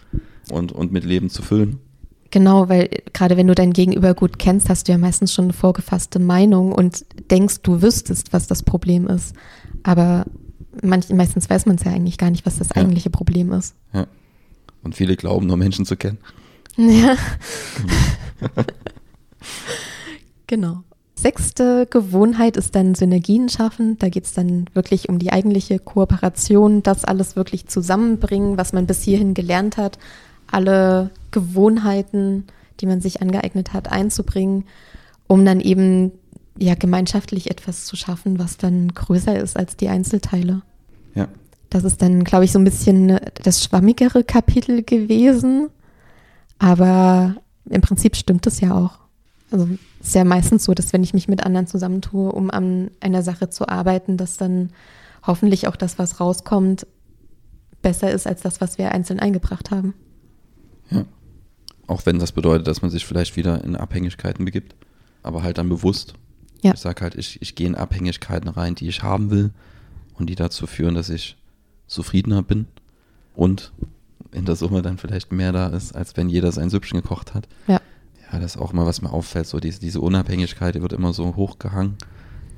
[0.52, 1.80] und, und mit Leben zu füllen.
[2.32, 5.54] Genau, weil gerade wenn du dein Gegenüber gut kennst, hast du ja meistens schon eine
[5.54, 9.34] vorgefasste Meinung und denkst, du wüsstest, was das Problem ist.
[9.84, 10.26] Aber
[10.84, 12.82] manch, meistens weiß man es ja eigentlich gar nicht, was das ja.
[12.82, 13.76] eigentliche Problem ist.
[13.94, 14.08] Ja.
[14.84, 16.18] Und viele glauben nur Menschen zu kennen.
[16.78, 17.16] Ja.
[20.48, 20.84] genau.
[21.18, 23.98] Sechste Gewohnheit ist dann Synergien schaffen.
[24.00, 28.86] Da geht es dann wirklich um die eigentliche Kooperation, das alles wirklich zusammenbringen, was man
[28.86, 29.98] bis hierhin gelernt hat,
[30.52, 32.46] alle Gewohnheiten,
[32.82, 34.66] die man sich angeeignet hat, einzubringen,
[35.28, 36.12] um dann eben
[36.58, 40.62] ja gemeinschaftlich etwas zu schaffen, was dann größer ist als die Einzelteile.
[41.14, 41.30] Ja.
[41.70, 45.70] Das ist dann, glaube ich, so ein bisschen das schwammigere Kapitel gewesen.
[46.60, 47.36] Aber
[47.70, 49.00] im Prinzip stimmt es ja auch.
[49.52, 49.68] Also
[50.06, 53.24] es ist ja meistens so, dass wenn ich mich mit anderen zusammentue, um an einer
[53.24, 54.70] Sache zu arbeiten, dass dann
[55.26, 56.86] hoffentlich auch das, was rauskommt,
[57.82, 59.94] besser ist als das, was wir einzeln eingebracht haben.
[60.92, 61.06] Ja.
[61.88, 64.76] Auch wenn das bedeutet, dass man sich vielleicht wieder in Abhängigkeiten begibt,
[65.24, 66.14] aber halt dann bewusst
[66.66, 66.74] ja.
[66.74, 69.52] Ich sage halt, ich, ich gehe in Abhängigkeiten rein, die ich haben will
[70.16, 71.38] und die dazu führen, dass ich
[71.86, 72.66] zufriedener bin
[73.36, 73.72] und
[74.32, 77.48] in der Summe dann vielleicht mehr da ist, als wenn jeder sein Süppchen gekocht hat.
[77.68, 77.82] Ja.
[78.36, 81.14] Ja, das ist auch mal, was mir auffällt, so diese, diese Unabhängigkeit, die wird immer
[81.14, 81.96] so hochgehangen,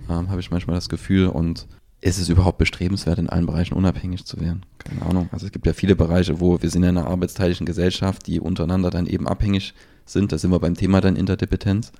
[0.09, 1.67] ähm, habe ich manchmal das Gefühl und
[2.01, 4.65] ist es überhaupt bestrebenswert, in allen Bereichen unabhängig zu werden?
[4.79, 5.29] Keine Ahnung.
[5.31, 8.89] Also es gibt ja viele Bereiche, wo wir sind in einer arbeitsteiligen Gesellschaft, die untereinander
[8.89, 10.31] dann eben abhängig sind.
[10.31, 11.91] Da sind wir beim Thema dann Interdependenz,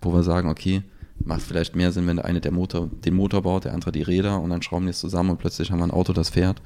[0.00, 0.82] wo wir sagen, okay,
[1.24, 4.02] macht vielleicht mehr Sinn, wenn der eine der Motor, den Motor baut, der andere die
[4.02, 6.60] Räder und dann schrauben die es zusammen und plötzlich haben wir ein Auto, das fährt.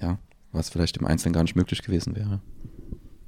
[0.00, 0.18] Ja,
[0.50, 2.40] was vielleicht im Einzelnen gar nicht möglich gewesen wäre.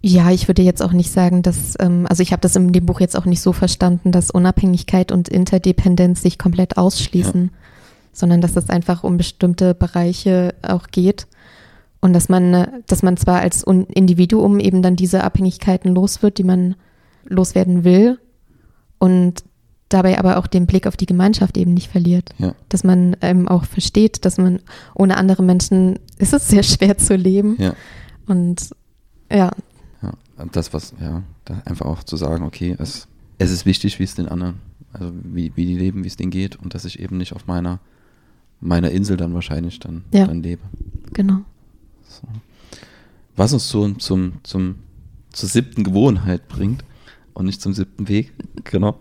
[0.07, 2.85] Ja, ich würde jetzt auch nicht sagen, dass, ähm, also ich habe das in dem
[2.85, 7.51] Buch jetzt auch nicht so verstanden, dass Unabhängigkeit und Interdependenz sich komplett ausschließen, ja.
[8.13, 11.27] sondern dass es einfach um bestimmte Bereiche auch geht
[12.03, 16.45] und dass man, dass man zwar als Individuum eben dann diese Abhängigkeiten los wird, die
[16.45, 16.75] man
[17.25, 18.19] loswerden will
[18.99, 19.43] und
[19.89, 22.29] dabei aber auch den Blick auf die Gemeinschaft eben nicht verliert.
[22.37, 22.55] Ja.
[22.69, 24.61] Dass man ähm, auch versteht, dass man
[24.95, 27.57] ohne andere Menschen ist es sehr schwer zu leben.
[27.59, 27.73] Ja.
[28.27, 28.69] Und
[29.33, 29.51] ja.
[30.53, 33.07] Das was, ja, da einfach auch zu sagen, okay, es,
[33.39, 34.61] es ist wichtig, wie es den anderen,
[34.93, 37.47] also wie, wie die leben, wie es denen geht und dass ich eben nicht auf
[37.47, 37.79] meiner,
[38.61, 40.27] meiner Insel dann wahrscheinlich dann, ja.
[40.27, 40.63] dann lebe.
[41.13, 41.41] Genau.
[42.03, 42.27] So.
[43.37, 44.77] Was uns so zum, zum,
[45.31, 46.85] zur siebten Gewohnheit bringt
[47.33, 48.33] und nicht zum siebten Weg,
[48.65, 48.99] genau.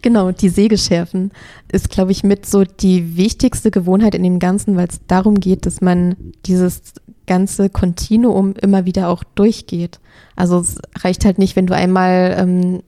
[0.00, 1.32] Genau, die Säge schärfen
[1.72, 5.66] ist, glaube ich, mit so die wichtigste Gewohnheit in dem Ganzen, weil es darum geht,
[5.66, 6.94] dass man dieses
[7.28, 10.00] ganze Kontinuum immer wieder auch durchgeht.
[10.34, 12.82] Also es reicht halt nicht, wenn du einmal ähm,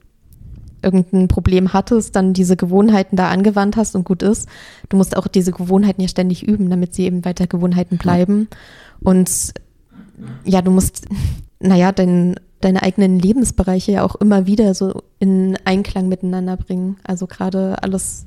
[0.83, 4.49] irgendein Problem hattest, dann diese Gewohnheiten da angewandt hast und gut ist.
[4.89, 8.49] Du musst auch diese Gewohnheiten ja ständig üben, damit sie eben weiter Gewohnheiten bleiben.
[9.01, 9.53] Und
[10.45, 11.07] ja, du musst,
[11.61, 16.99] naja, dein deine eigenen Lebensbereiche ja auch immer wieder so in Einklang miteinander bringen.
[17.05, 18.27] Also gerade alles,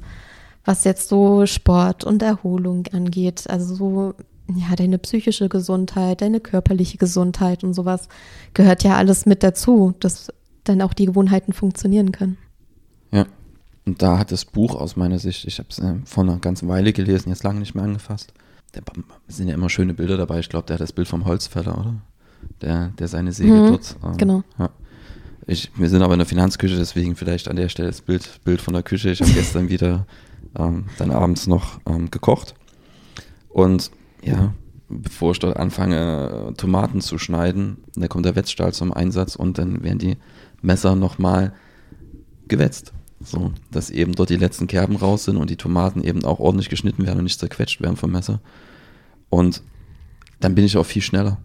[0.66, 4.14] was jetzt so Sport und Erholung angeht, also so
[4.48, 8.08] ja, deine psychische Gesundheit, deine körperliche Gesundheit und sowas
[8.54, 10.32] gehört ja alles mit dazu, dass
[10.64, 12.38] dann auch die Gewohnheiten funktionieren können.
[13.12, 13.26] Ja,
[13.86, 16.68] und da hat das Buch aus meiner Sicht, ich habe es äh, vor einer ganzen
[16.68, 18.34] Weile gelesen, jetzt lange nicht mehr angefasst.
[18.72, 18.82] Da
[19.28, 20.40] sind ja immer schöne Bilder dabei.
[20.40, 21.96] Ich glaube, der hat das Bild vom Holzfäller, oder?
[22.62, 23.96] Der, der seine Säge mhm, dort.
[24.04, 24.44] Ähm, genau.
[24.58, 24.70] Ja.
[25.46, 28.62] Ich, wir sind aber in der Finanzküche, deswegen vielleicht an der Stelle das Bild, Bild
[28.62, 29.12] von der Küche.
[29.12, 30.08] Ich habe gestern wieder
[30.58, 32.56] ähm, dann abends noch ähm, gekocht.
[33.50, 33.92] Und
[34.24, 34.54] ja,
[34.90, 39.84] bevor ich dort anfange, Tomaten zu schneiden, da kommt der Wetzstahl zum Einsatz und dann
[39.84, 40.18] werden die
[40.62, 41.54] Messer nochmal
[42.48, 42.94] gewetzt.
[43.26, 46.70] So, dass eben dort die letzten Kerben raus sind und die Tomaten eben auch ordentlich
[46.70, 48.42] geschnitten werden und nicht zerquetscht werden vom Messer.
[49.30, 49.64] Und
[50.42, 51.38] dann bin ich auch viel schneller.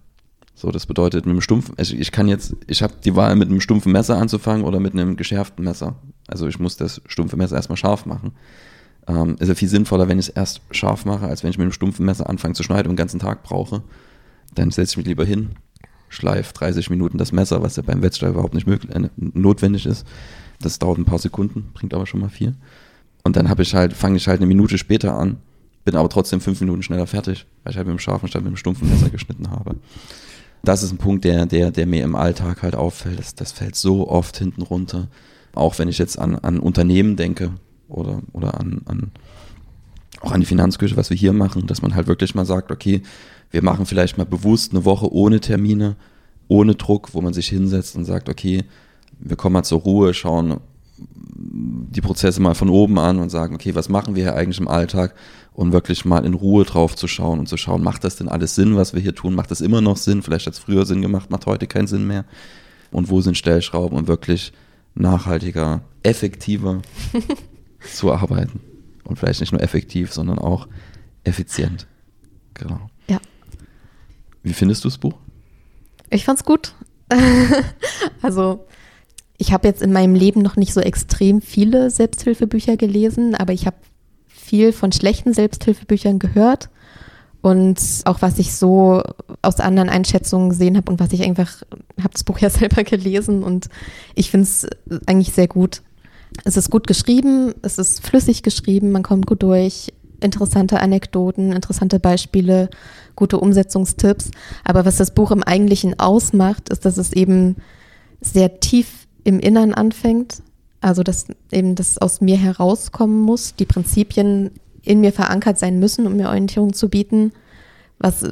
[0.55, 3.49] So, das bedeutet mit einem stumpfen, also ich kann jetzt, ich habe die Wahl mit
[3.49, 5.95] einem stumpfen Messer anzufangen oder mit einem geschärften Messer.
[6.27, 8.33] Also ich muss das stumpfe Messer erstmal scharf machen.
[9.09, 11.65] Ähm, ist ja viel sinnvoller, wenn ich es erst scharf mache, als wenn ich mit
[11.65, 13.83] einem stumpfen Messer anfange zu schneiden und den ganzen Tag brauche.
[14.55, 15.51] Dann setze ich mich lieber hin,
[16.09, 20.07] schleife 30 Minuten das Messer, was ja beim Wettstall überhaupt nicht möglich, äh, notwendig ist.
[20.61, 22.55] Das dauert ein paar Sekunden, bringt aber schon mal viel.
[23.25, 25.39] Und dann habe ich halt, fange ich halt eine Minute später an,
[25.85, 28.53] bin aber trotzdem fünf Minuten schneller fertig, weil ich halt mit dem scharfen statt mit
[28.53, 29.77] dem stumpfen Messer geschnitten habe.
[30.63, 33.19] Das ist ein Punkt, der, der, der mir im Alltag halt auffällt.
[33.19, 35.09] Das, das fällt so oft hinten runter.
[35.55, 37.53] Auch wenn ich jetzt an, an Unternehmen denke,
[37.89, 39.11] oder, oder an, an
[40.21, 43.03] auch an die Finanzküche, was wir hier machen, dass man halt wirklich mal sagt, okay,
[43.51, 45.97] wir machen vielleicht mal bewusst eine Woche ohne Termine,
[46.49, 48.65] ohne Druck, wo man sich hinsetzt und sagt, okay,
[49.19, 50.61] wir kommen mal zur Ruhe, schauen
[51.01, 54.67] die Prozesse mal von oben an und sagen, okay, was machen wir hier eigentlich im
[54.67, 55.15] Alltag
[55.53, 58.57] und wirklich mal in Ruhe drauf zu schauen und zu schauen, macht das denn alles
[58.57, 59.35] Sinn, was wir hier tun?
[59.35, 60.23] Macht das immer noch Sinn?
[60.23, 62.25] Vielleicht hat es früher Sinn gemacht, macht heute keinen Sinn mehr.
[62.91, 64.53] Und wo sind Stellschrauben und wirklich
[64.95, 66.83] nachhaltiger, effektiver
[67.81, 68.61] zu arbeiten.
[69.05, 70.69] Und vielleicht nicht nur effektiv, sondern auch
[71.25, 71.87] effizient.
[72.55, 72.81] Genau.
[73.09, 73.19] Ja.
[74.43, 75.15] Wie findest du das Buch?
[76.11, 76.75] Ich fand's gut.
[78.23, 78.67] also,
[79.39, 83.67] ich habe jetzt in meinem Leben noch nicht so extrem viele Selbsthilfebücher gelesen, aber ich
[83.67, 83.77] habe
[84.27, 86.71] viel von schlechten Selbsthilfebüchern gehört
[87.41, 89.03] und auch was ich so
[89.43, 91.63] aus anderen Einschätzungen gesehen habe und was ich einfach
[91.99, 93.69] habe das Buch ja selber gelesen und
[94.15, 94.67] ich finde es
[95.07, 95.83] eigentlich sehr gut.
[96.45, 102.01] Es ist gut geschrieben, es ist flüssig geschrieben, man kommt gut durch, interessante Anekdoten, interessante
[102.01, 102.71] Beispiele,
[103.17, 104.31] gute Umsetzungstipps.
[104.65, 107.57] Aber was das Buch im Eigentlichen ausmacht, ist, dass es eben
[108.21, 110.43] sehr tief im Innern anfängt.
[110.81, 114.51] Also, dass eben das aus mir herauskommen muss, die Prinzipien
[114.83, 117.33] in mir verankert sein müssen, um mir Orientierung zu bieten.
[117.99, 118.25] Was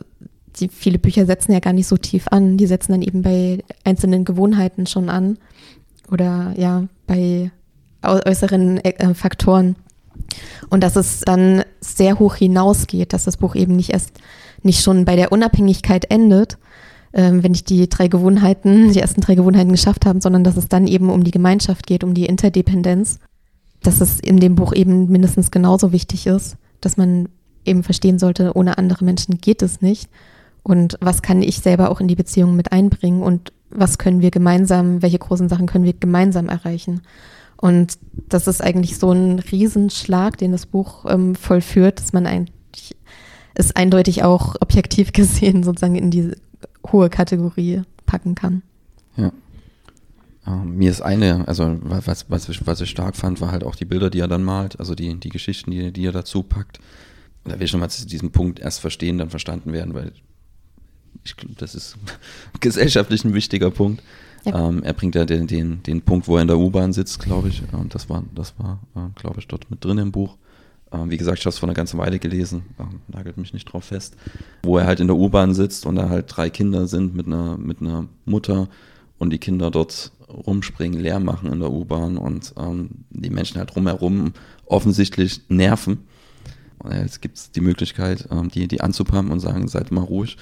[0.58, 2.56] die viele Bücher setzen ja gar nicht so tief an.
[2.56, 5.38] Die setzen dann eben bei einzelnen Gewohnheiten schon an.
[6.10, 7.50] Oder ja, bei
[8.08, 9.76] äußeren äh, Faktoren.
[10.70, 14.12] Und dass es dann sehr hoch hinausgeht, dass das Buch eben nicht erst,
[14.62, 16.58] nicht schon bei der Unabhängigkeit endet,
[17.12, 20.68] ähm, wenn ich die drei Gewohnheiten, die ersten drei Gewohnheiten geschafft habe, sondern dass es
[20.68, 23.18] dann eben um die Gemeinschaft geht, um die Interdependenz.
[23.82, 27.28] Dass es in dem Buch eben mindestens genauso wichtig ist, dass man
[27.64, 30.08] eben verstehen sollte, ohne andere Menschen geht es nicht.
[30.62, 34.30] Und was kann ich selber auch in die Beziehung mit einbringen und was können wir
[34.30, 37.02] gemeinsam, welche großen Sachen können wir gemeinsam erreichen?
[37.56, 42.96] Und das ist eigentlich so ein Riesenschlag, den das Buch ähm, vollführt, dass man eigentlich
[43.54, 46.36] es eindeutig auch objektiv gesehen sozusagen in diese
[46.90, 48.62] hohe Kategorie packen kann.
[49.16, 49.32] Ja.
[50.64, 53.84] Mir ist eine, also was, was, ich, was ich stark fand, war halt auch die
[53.84, 56.78] Bilder, die er dann malt, also die, die Geschichten, die, die er dazu packt.
[57.44, 60.12] Da will ich schon mal zu diesem Punkt erst verstehen, dann verstanden werden, weil
[61.24, 61.96] ich glaube, das ist
[62.60, 64.04] gesellschaftlich ein wichtiger Punkt.
[64.46, 64.68] Ja.
[64.68, 67.48] Ähm, er bringt ja den, den, den Punkt, wo er in der U-Bahn sitzt, glaube
[67.48, 67.62] ich.
[67.72, 70.36] Und das war, das war äh, glaube ich, dort mit drin im Buch.
[70.92, 73.64] Ähm, wie gesagt, ich habe es vor einer ganzen Weile gelesen, ähm, nagelt mich nicht
[73.64, 74.16] drauf fest.
[74.62, 77.58] Wo er halt in der U-Bahn sitzt und da halt drei Kinder sind mit einer,
[77.58, 78.68] mit einer Mutter
[79.18, 83.74] und die Kinder dort rumspringen, leer machen in der U-Bahn und ähm, die Menschen halt
[83.74, 84.32] drumherum
[84.66, 86.06] offensichtlich nerven.
[86.78, 90.36] Und jetzt gibt es die Möglichkeit, ähm, die, die anzupumpen und sagen, seid mal ruhig.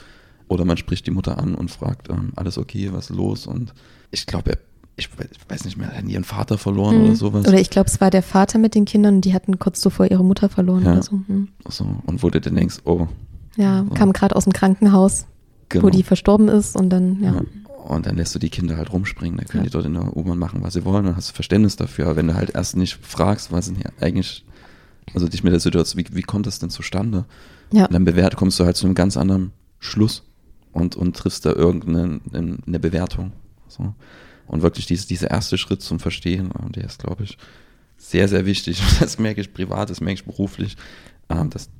[0.49, 3.47] Oder man spricht die Mutter an und fragt, ähm, alles okay, was ist los?
[3.47, 3.73] Und
[4.11, 4.59] ich glaube,
[4.97, 5.09] ich
[5.49, 7.05] weiß nicht mehr, hatten ihren Vater verloren mhm.
[7.05, 7.49] oder sowas.
[7.49, 10.11] Oder ich glaube, es war der Vater mit den Kindern und die hatten kurz zuvor
[10.11, 10.93] ihre Mutter verloren ja.
[10.93, 11.17] oder so.
[11.27, 11.49] Mhm.
[11.69, 11.87] so.
[12.07, 13.09] Und wo du dann denkst, oh.
[13.57, 13.95] Ja, so.
[13.95, 15.27] kam gerade aus dem Krankenhaus,
[15.69, 15.85] genau.
[15.85, 17.35] wo die verstorben ist und dann, ja.
[17.35, 17.43] ja.
[17.87, 19.69] Und dann lässt du die Kinder halt rumspringen, dann können ja.
[19.69, 22.07] die dort in der U-Bahn machen, was sie wollen, dann hast du Verständnis dafür.
[22.07, 24.45] Aber wenn du halt erst nicht fragst, was denn hier eigentlich,
[25.13, 27.25] also dich mit der Situation, wie, wie kommt das denn zustande?
[27.73, 27.89] Ja.
[27.89, 30.23] dann bewährt, kommst du halt zu einem ganz anderen Schluss
[30.75, 33.33] und, und triffst da irgendeine eine Bewertung.
[33.69, 33.95] So.
[34.47, 37.39] Und wirklich dieses, dieser erste Schritt zum Verstehen, ähm, der ist, glaube ich,
[37.97, 38.83] sehr, sehr wichtig.
[39.01, 40.77] Das merke ich privat, das merke ich beruflich.
[41.31, 41.71] Ähm, das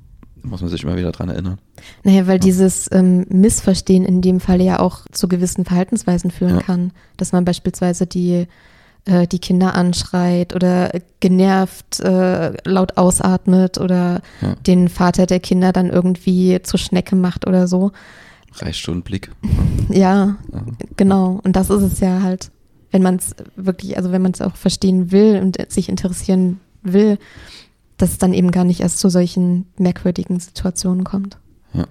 [0.41, 1.59] muss man sich immer wieder dran erinnern.
[2.03, 2.39] Naja, weil ja.
[2.39, 6.61] dieses ähm, Missverstehen in dem Fall ja auch zu gewissen Verhaltensweisen führen ja.
[6.61, 6.91] kann.
[7.17, 8.47] Dass man beispielsweise die,
[9.05, 14.55] äh, die Kinder anschreit oder genervt äh, laut ausatmet oder ja.
[14.67, 17.91] den Vater der Kinder dann irgendwie zur Schnecke macht oder so.
[18.55, 19.31] Reichstundenblick.
[19.89, 20.37] ja,
[20.97, 21.39] genau.
[21.43, 22.51] Und das ist es ja halt
[22.95, 27.17] wenn man es wirklich, also wenn man es auch verstehen will und sich interessieren will,
[27.97, 31.37] dass es dann eben gar nicht erst zu solchen merkwürdigen Situationen kommt.
[31.73, 31.87] Ja,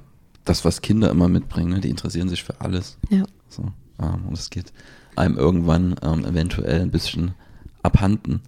[0.46, 1.80] das, was Kinder immer mitbringen, ne?
[1.80, 2.96] die interessieren sich für alles.
[3.10, 3.24] Ja.
[3.50, 3.64] So,
[4.00, 4.72] ähm, und es geht
[5.14, 7.34] einem irgendwann ähm, eventuell ein bisschen
[7.82, 8.40] abhanden.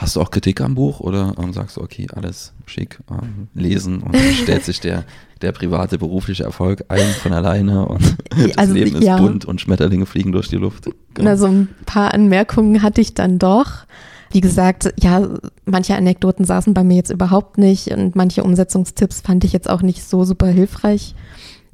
[0.00, 4.00] Hast du auch Kritik am Buch oder ähm, sagst du, okay, alles schick, ähm, lesen
[4.00, 5.04] und stellt sich der,
[5.42, 9.18] der private berufliche Erfolg ein von alleine und das also, Leben ist ja.
[9.18, 10.88] bunt und Schmetterlinge fliegen durch die Luft.
[11.12, 11.28] Genau.
[11.28, 13.84] Also ein paar Anmerkungen hatte ich dann doch.
[14.30, 15.28] Wie gesagt, ja,
[15.66, 19.82] manche Anekdoten saßen bei mir jetzt überhaupt nicht und manche Umsetzungstipps fand ich jetzt auch
[19.82, 21.14] nicht so super hilfreich.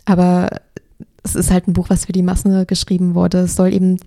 [0.04, 0.48] Aber
[1.22, 3.38] es ist halt ein Buch, was für die Masse geschrieben wurde.
[3.38, 3.98] Es soll eben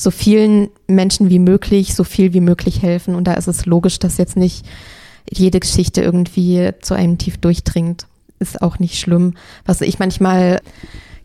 [0.00, 3.14] so vielen Menschen wie möglich, so viel wie möglich helfen.
[3.14, 4.64] Und da ist es logisch, dass jetzt nicht
[5.30, 8.06] jede Geschichte irgendwie zu einem tief durchdringt.
[8.38, 9.34] Ist auch nicht schlimm.
[9.66, 10.62] Was ich manchmal,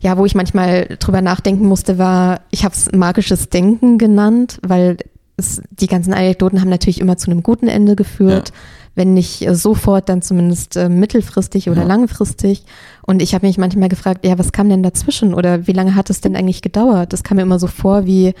[0.00, 4.98] ja, wo ich manchmal drüber nachdenken musste, war, ich habe es magisches Denken genannt, weil
[5.38, 8.50] es, die ganzen Anekdoten haben natürlich immer zu einem guten Ende geführt.
[8.50, 8.54] Ja.
[8.96, 11.86] Wenn nicht äh, sofort, dann zumindest äh, mittelfristig oder ja.
[11.86, 12.64] langfristig.
[13.02, 16.10] Und ich habe mich manchmal gefragt, ja, was kam denn dazwischen oder wie lange hat
[16.10, 17.12] es denn eigentlich gedauert?
[17.12, 18.34] Das kam mir immer so vor, wie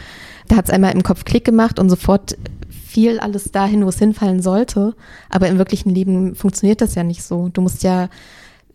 [0.48, 2.36] da hat es einmal im Kopf Klick gemacht und sofort
[2.68, 4.94] fiel alles dahin, wo es hinfallen sollte.
[5.28, 7.48] Aber im wirklichen Leben funktioniert das ja nicht so.
[7.52, 8.08] Du musst ja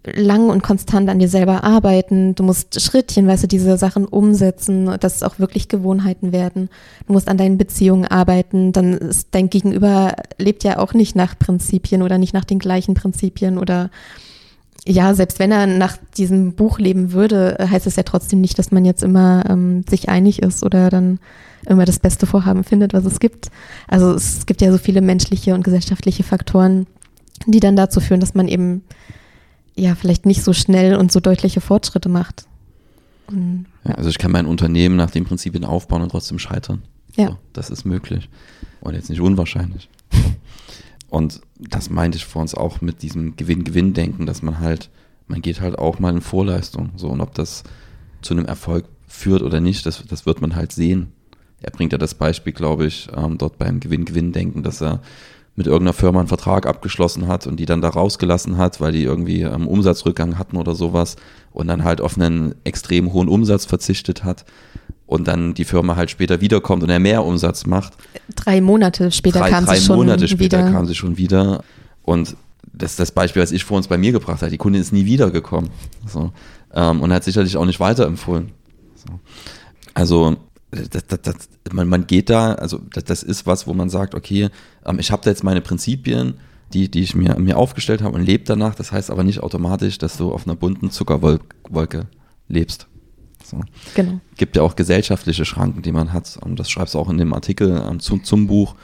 [0.04, 2.34] lang und konstant an dir selber arbeiten.
[2.34, 6.70] Du musst Schrittchen, weißt du, diese Sachen umsetzen, dass es auch wirklich Gewohnheiten werden.
[7.06, 8.72] Du musst an deinen Beziehungen arbeiten.
[8.72, 12.96] Dann ist dein Gegenüber lebt ja auch nicht nach Prinzipien oder nicht nach den gleichen
[12.96, 13.92] Prinzipien oder
[14.88, 18.72] ja, selbst wenn er nach diesem Buch leben würde, heißt es ja trotzdem nicht, dass
[18.72, 21.20] man jetzt immer ähm, sich einig ist oder dann
[21.68, 23.52] immer das beste Vorhaben findet, was es gibt.
[23.88, 26.88] Also es gibt ja so viele menschliche und gesellschaftliche Faktoren,
[27.46, 28.84] die dann dazu führen, dass man eben
[29.76, 32.46] ja vielleicht nicht so schnell und so deutliche Fortschritte macht.
[33.86, 33.94] Ja.
[33.96, 36.82] also ich kann mein Unternehmen nach den Prinzipien aufbauen und trotzdem scheitern.
[37.16, 37.28] Ja.
[37.30, 38.30] So, das ist möglich.
[38.82, 39.90] Und jetzt nicht unwahrscheinlich.
[41.10, 44.90] und das meinte ich vor uns auch mit diesem Gewinn-Gewinn-Denken, dass man halt,
[45.28, 46.92] man geht halt auch mal in Vorleistung.
[46.96, 47.64] So, und ob das
[48.22, 51.12] zu einem Erfolg führt oder nicht, das, das wird man halt sehen.
[51.62, 55.02] Er bringt ja das Beispiel, glaube ich, ähm, dort beim Gewinn-Gewinn-Denken, dass er
[55.56, 59.04] mit irgendeiner Firma einen Vertrag abgeschlossen hat und die dann da rausgelassen hat, weil die
[59.04, 61.18] irgendwie ähm, Umsatzrückgang hatten oder sowas
[61.52, 64.46] und dann halt auf einen extrem hohen Umsatz verzichtet hat
[65.06, 67.94] und dann die Firma halt später wiederkommt und er mehr Umsatz macht.
[68.36, 70.06] Drei Monate später drei, kam drei sie schon wieder.
[70.06, 71.64] Drei Monate später kam sie schon wieder
[72.04, 72.38] und
[72.74, 74.52] das ist das Beispiel, was ich vor uns bei mir gebracht habe.
[74.52, 75.70] Die Kundin ist nie wiedergekommen
[76.08, 76.32] so,
[76.74, 78.52] ähm, und hat sicherlich auch nicht weiterempfohlen.
[78.96, 79.20] So.
[79.94, 80.38] Also
[80.72, 84.50] das, das, das, man, man geht da, also das, ist was, wo man sagt, okay,
[84.86, 86.36] ähm, ich habe da jetzt meine Prinzipien,
[86.74, 88.76] die, die ich mir, mir aufgestellt habe und lebe danach.
[88.76, 92.08] Das heißt aber nicht automatisch, dass du auf einer bunten Zuckerwolke
[92.48, 92.88] lebst.
[93.44, 93.60] So.
[93.96, 94.22] Genau.
[94.38, 96.38] Gibt ja auch gesellschaftliche Schranken, die man hat.
[96.42, 98.76] Und das schreibst du auch in dem Artikel ähm, zum, zum Buch.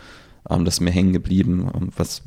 [0.50, 2.24] Ähm, das ist mir hängen geblieben, ähm, was,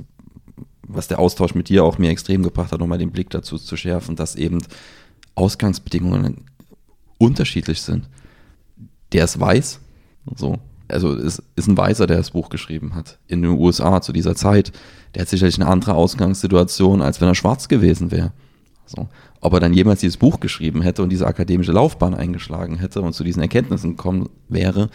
[0.87, 3.77] was der Austausch mit dir auch mir extrem gebracht hat, nochmal den Blick dazu zu
[3.77, 4.63] schärfen, dass eben
[5.35, 6.47] Ausgangsbedingungen
[7.19, 8.09] unterschiedlich sind
[9.13, 9.81] der ist weiß.
[10.37, 10.59] So.
[10.89, 13.19] Also es ist ein Weißer, der das Buch geschrieben hat.
[13.29, 14.73] In den USA zu dieser Zeit.
[15.15, 18.33] Der hat sicherlich eine andere Ausgangssituation, als wenn er schwarz gewesen wäre.
[18.87, 19.09] So.
[19.41, 23.13] Ob er dann jemals dieses Buch geschrieben hätte und diese akademische Laufbahn eingeschlagen hätte und
[23.13, 24.91] zu diesen Erkenntnissen gekommen wäre,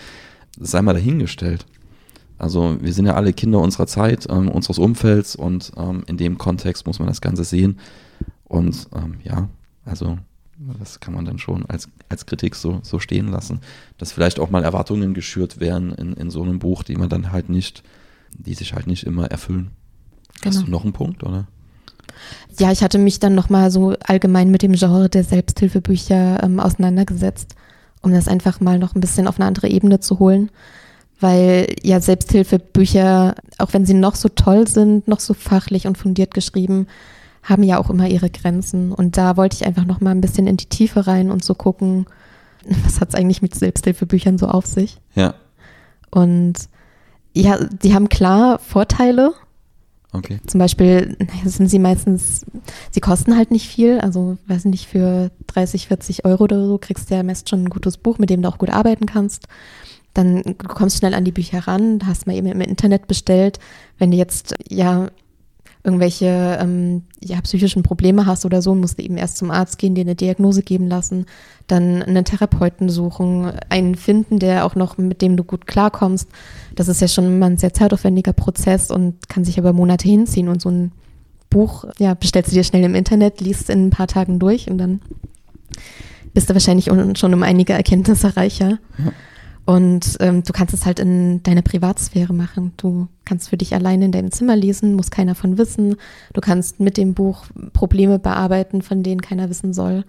[0.59, 1.65] sei mal dahingestellt.
[2.37, 6.37] Also wir sind ja alle Kinder unserer Zeit, ähm, unseres Umfelds und ähm, in dem
[6.37, 7.79] Kontext muss man das Ganze sehen.
[8.43, 9.47] Und ähm, ja,
[9.85, 10.17] also
[10.79, 13.59] das kann man dann schon als, als Kritik so, so stehen lassen,
[13.97, 17.31] dass vielleicht auch mal Erwartungen geschürt werden in, in so einem Buch, die man dann
[17.31, 17.83] halt nicht,
[18.31, 19.71] die sich halt nicht immer erfüllen.
[20.41, 20.55] Genau.
[20.55, 21.47] Hast du noch einen Punkt, oder?
[22.59, 27.55] Ja, ich hatte mich dann nochmal so allgemein mit dem Genre der Selbsthilfebücher ähm, auseinandergesetzt,
[28.01, 30.49] um das einfach mal noch ein bisschen auf eine andere Ebene zu holen.
[31.19, 36.33] Weil ja Selbsthilfebücher, auch wenn sie noch so toll sind, noch so fachlich und fundiert
[36.33, 36.87] geschrieben,
[37.45, 38.91] haben ja auch immer ihre Grenzen.
[38.91, 41.53] Und da wollte ich einfach noch mal ein bisschen in die Tiefe rein und so
[41.53, 42.07] gucken,
[42.83, 44.99] was hat es eigentlich mit Selbsthilfebüchern so auf sich.
[45.13, 45.35] Ja.
[46.11, 46.55] Und
[47.33, 49.33] ja, die haben klar Vorteile.
[50.11, 50.39] Okay.
[50.47, 52.45] Zum Beispiel sind sie meistens,
[52.89, 53.99] sie kosten halt nicht viel.
[53.99, 57.69] Also, weiß nicht, für 30, 40 Euro oder so kriegst du ja meist schon ein
[57.69, 59.47] gutes Buch, mit dem du auch gut arbeiten kannst.
[60.13, 63.59] dann du kommst schnell an die Bücher ran, hast mal eben im Internet bestellt.
[63.97, 65.09] Wenn du jetzt ja
[65.85, 69.95] irgendwelche ähm, ja, psychischen Probleme hast oder so, musst du eben erst zum Arzt gehen,
[69.95, 71.25] dir eine Diagnose geben lassen,
[71.67, 76.27] dann einen Therapeuten suchen, einen finden, der auch noch mit dem du gut klarkommst.
[76.75, 80.49] Das ist ja schon mal ein sehr zeitaufwendiger Prozess und kann sich aber Monate hinziehen
[80.49, 80.91] und so ein
[81.49, 84.77] Buch, ja, bestellst du dir schnell im Internet, liest in ein paar Tagen durch und
[84.77, 85.01] dann
[86.33, 86.85] bist du wahrscheinlich
[87.17, 88.79] schon um einige Erkenntnisse reicher.
[88.97, 89.11] Ja.
[89.65, 92.73] Und ähm, du kannst es halt in deiner Privatsphäre machen.
[92.77, 95.95] Du kannst für dich alleine in deinem Zimmer lesen, muss keiner von wissen.
[96.33, 100.05] Du kannst mit dem Buch Probleme bearbeiten, von denen keiner wissen soll.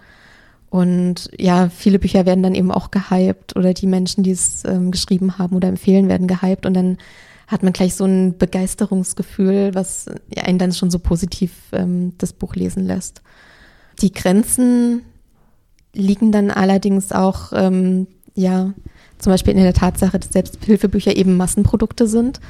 [0.69, 4.91] Und ja, viele Bücher werden dann eben auch gehypt oder die Menschen, die es ähm,
[4.91, 6.99] geschrieben haben oder empfehlen, werden gehypt und dann
[7.47, 12.57] hat man gleich so ein Begeisterungsgefühl, was einen dann schon so positiv ähm, das Buch
[12.57, 13.23] lesen lässt.
[14.03, 15.03] Die Grenzen
[15.95, 18.75] liegen dann allerdings auch ähm, ja
[19.19, 22.41] zum Beispiel in der Tatsache, dass Selbsthilfebücher eben Massenprodukte sind,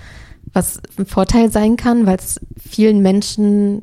[0.52, 3.82] was ein Vorteil sein kann, weil es vielen Menschen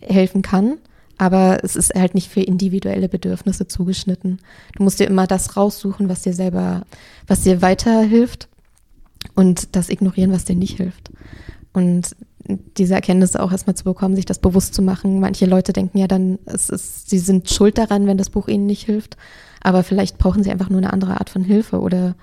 [0.00, 0.78] helfen kann,
[1.18, 4.38] aber es ist halt nicht für individuelle Bedürfnisse zugeschnitten.
[4.76, 6.82] Du musst dir immer das raussuchen, was dir selber,
[7.26, 8.48] was dir weiterhilft
[9.34, 11.10] und das ignorieren, was dir nicht hilft.
[11.72, 12.16] Und
[12.76, 15.20] diese Erkenntnisse auch erstmal zu bekommen, sich das bewusst zu machen.
[15.20, 18.66] Manche Leute denken ja dann, es ist, sie sind schuld daran, wenn das Buch ihnen
[18.66, 19.16] nicht hilft.
[19.62, 22.14] Aber vielleicht brauchen sie einfach nur eine andere Art von Hilfe oder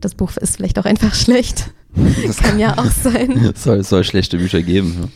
[0.00, 1.70] das Buch ist vielleicht auch einfach schlecht.
[2.26, 3.32] Das kann ja auch sein.
[3.54, 4.96] Es soll, soll schlechte Bücher geben.
[4.98, 5.08] Ja.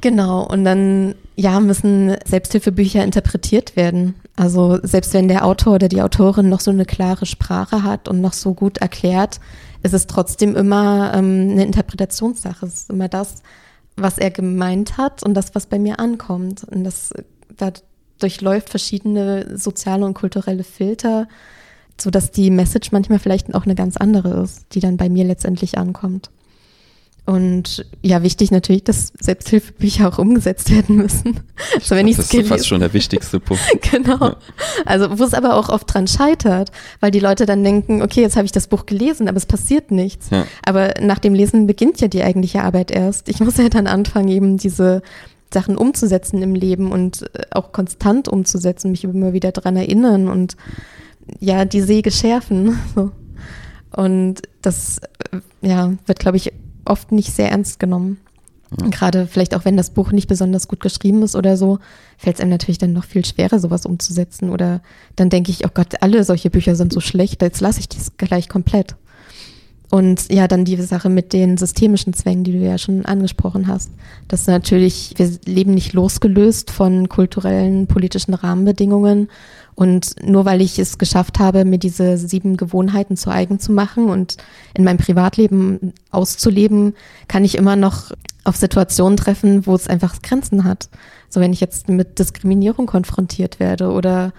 [0.00, 4.14] Genau, und dann ja, müssen Selbsthilfebücher interpretiert werden.
[4.34, 8.22] Also selbst wenn der Autor oder die Autorin noch so eine klare Sprache hat und
[8.22, 9.38] noch so gut erklärt,
[9.82, 12.64] ist es trotzdem immer ähm, eine Interpretationssache.
[12.64, 13.42] Es ist immer das,
[13.96, 16.64] was er gemeint hat und das, was bei mir ankommt.
[16.64, 17.12] Und das
[17.56, 17.72] da
[18.18, 21.28] durchläuft verschiedene soziale und kulturelle Filter,
[22.00, 25.24] so dass die Message manchmal vielleicht auch eine ganz andere ist, die dann bei mir
[25.24, 26.30] letztendlich ankommt.
[27.28, 31.40] Und ja, wichtig natürlich, dass Selbsthilfebücher auch umgesetzt werden müssen.
[31.74, 33.62] Also wenn das ist fast schon der wichtigste Punkt.
[33.92, 34.28] genau.
[34.28, 34.36] Ja.
[34.86, 38.36] Also wo es aber auch oft dran scheitert, weil die Leute dann denken, okay, jetzt
[38.36, 40.30] habe ich das Buch gelesen, aber es passiert nichts.
[40.30, 40.46] Ja.
[40.64, 43.28] Aber nach dem Lesen beginnt ja die eigentliche Arbeit erst.
[43.28, 45.02] Ich muss ja dann anfangen, eben diese
[45.52, 50.56] Sachen umzusetzen im Leben und äh, auch konstant umzusetzen, mich immer wieder dran erinnern und
[51.40, 52.78] ja, die Säge schärfen.
[53.90, 54.98] Und das
[55.32, 56.52] äh, ja, wird, glaube ich,
[56.84, 58.18] oft nicht sehr ernst genommen.
[58.78, 58.88] Ja.
[58.88, 61.78] Gerade vielleicht auch wenn das Buch nicht besonders gut geschrieben ist oder so,
[62.18, 64.50] fällt es einem natürlich dann noch viel schwerer, sowas umzusetzen.
[64.50, 64.82] Oder
[65.16, 68.12] dann denke ich, oh Gott, alle solche Bücher sind so schlecht, jetzt lasse ich dies
[68.18, 68.96] gleich komplett.
[69.90, 73.90] Und ja, dann die Sache mit den systemischen Zwängen, die du ja schon angesprochen hast.
[74.28, 79.28] Das ist natürlich, wir leben nicht losgelöst von kulturellen, politischen Rahmenbedingungen
[79.78, 84.10] und nur weil ich es geschafft habe, mir diese sieben Gewohnheiten zu eigen zu machen
[84.10, 84.36] und
[84.74, 86.94] in meinem Privatleben auszuleben,
[87.28, 88.10] kann ich immer noch
[88.42, 90.88] auf Situationen treffen, wo es einfach Grenzen hat.
[91.30, 94.32] So wenn ich jetzt mit Diskriminierung konfrontiert werde oder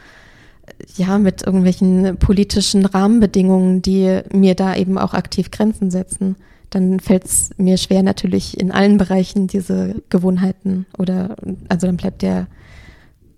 [0.95, 6.35] ja, mit irgendwelchen politischen Rahmenbedingungen, die mir da eben auch aktiv Grenzen setzen,
[6.69, 11.35] dann fällt es mir schwer natürlich in allen Bereichen diese Gewohnheiten oder
[11.67, 12.47] also dann bleibt der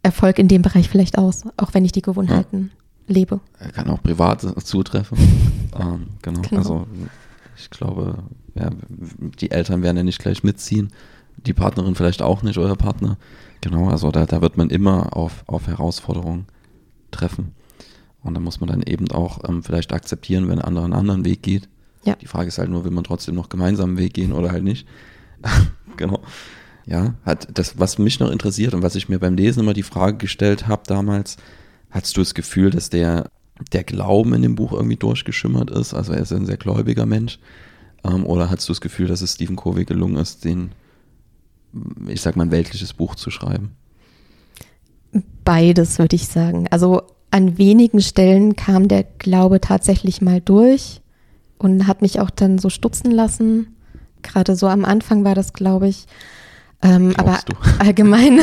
[0.03, 2.71] Erfolg in dem Bereich vielleicht aus, auch wenn ich die Gewohnheiten
[3.07, 3.13] ja.
[3.15, 3.39] lebe.
[3.59, 5.17] Er kann auch privat zutreffen.
[5.79, 6.41] ähm, genau.
[6.41, 6.57] genau.
[6.57, 6.87] Also
[7.57, 8.15] ich glaube,
[8.55, 8.69] ja,
[9.39, 10.91] die Eltern werden ja nicht gleich mitziehen,
[11.45, 13.17] die Partnerin vielleicht auch nicht, euer Partner.
[13.61, 16.47] Genau, also da, da wird man immer auf, auf Herausforderungen
[17.12, 17.53] treffen.
[18.24, 21.26] Und da muss man dann eben auch ähm, vielleicht akzeptieren, wenn ein anderer einen anderen
[21.26, 21.68] Weg geht.
[22.03, 22.16] Ja.
[22.16, 24.64] Die Frage ist halt nur, will man trotzdem noch gemeinsam einen Weg gehen oder halt
[24.64, 24.88] nicht.
[25.97, 26.22] genau.
[26.86, 29.84] Ja, hat das, was mich noch interessiert und was ich mir beim Lesen immer die
[29.84, 31.38] Frage gestellt habe damals,
[31.89, 33.30] hast du das Gefühl, dass der,
[33.72, 35.93] der Glauben in dem Buch irgendwie durchgeschimmert ist?
[35.93, 37.39] Also er ist ein sehr gläubiger Mensch.
[38.03, 40.72] Ähm, oder hast du das Gefühl, dass es Stephen Covey gelungen ist, den,
[42.07, 43.72] ich sag mal, ein weltliches Buch zu schreiben?
[45.43, 46.68] Beides, würde ich sagen.
[46.70, 47.01] Also
[47.32, 51.01] an wenigen Stellen kam der Glaube tatsächlich mal durch
[51.57, 53.76] und hat mich auch dann so stutzen lassen.
[54.22, 56.05] Gerade so am Anfang war das, glaube ich.
[56.82, 57.55] Ähm, aber du?
[57.80, 58.39] allgemein.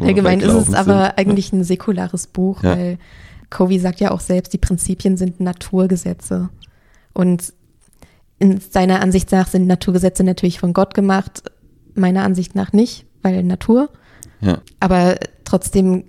[0.00, 2.76] allgemein ist es aber eigentlich ein säkulares Buch, ja.
[2.76, 2.98] weil
[3.50, 6.48] Covey sagt ja auch selbst, die Prinzipien sind Naturgesetze.
[7.12, 7.52] Und
[8.38, 11.42] in seiner Ansicht nach sind Naturgesetze natürlich von Gott gemacht,
[11.94, 13.90] meiner Ansicht nach nicht, weil Natur.
[14.40, 14.60] Ja.
[14.80, 16.04] Aber trotzdem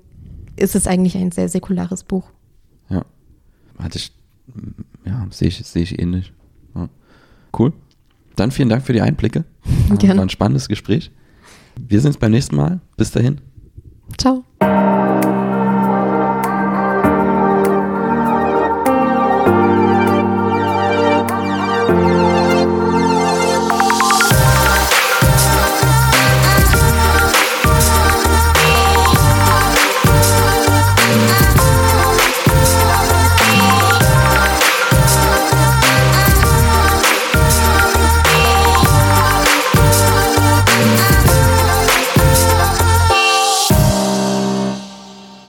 [0.56, 2.26] ist es eigentlich ein sehr säkulares Buch.
[2.90, 3.06] Ja.
[3.78, 4.12] Hatte ich,
[5.06, 6.34] ja, sehe ich, sehe ich ähnlich.
[6.76, 6.90] Ja.
[7.58, 7.74] Cool.
[8.36, 9.46] Dann vielen Dank für die Einblicke.
[10.00, 10.18] Gerne.
[10.18, 11.12] War ein spannendes Gespräch.
[11.80, 12.82] Wir sehen uns beim nächsten Mal.
[12.98, 13.42] Bis dahin.
[14.18, 14.44] Ciao.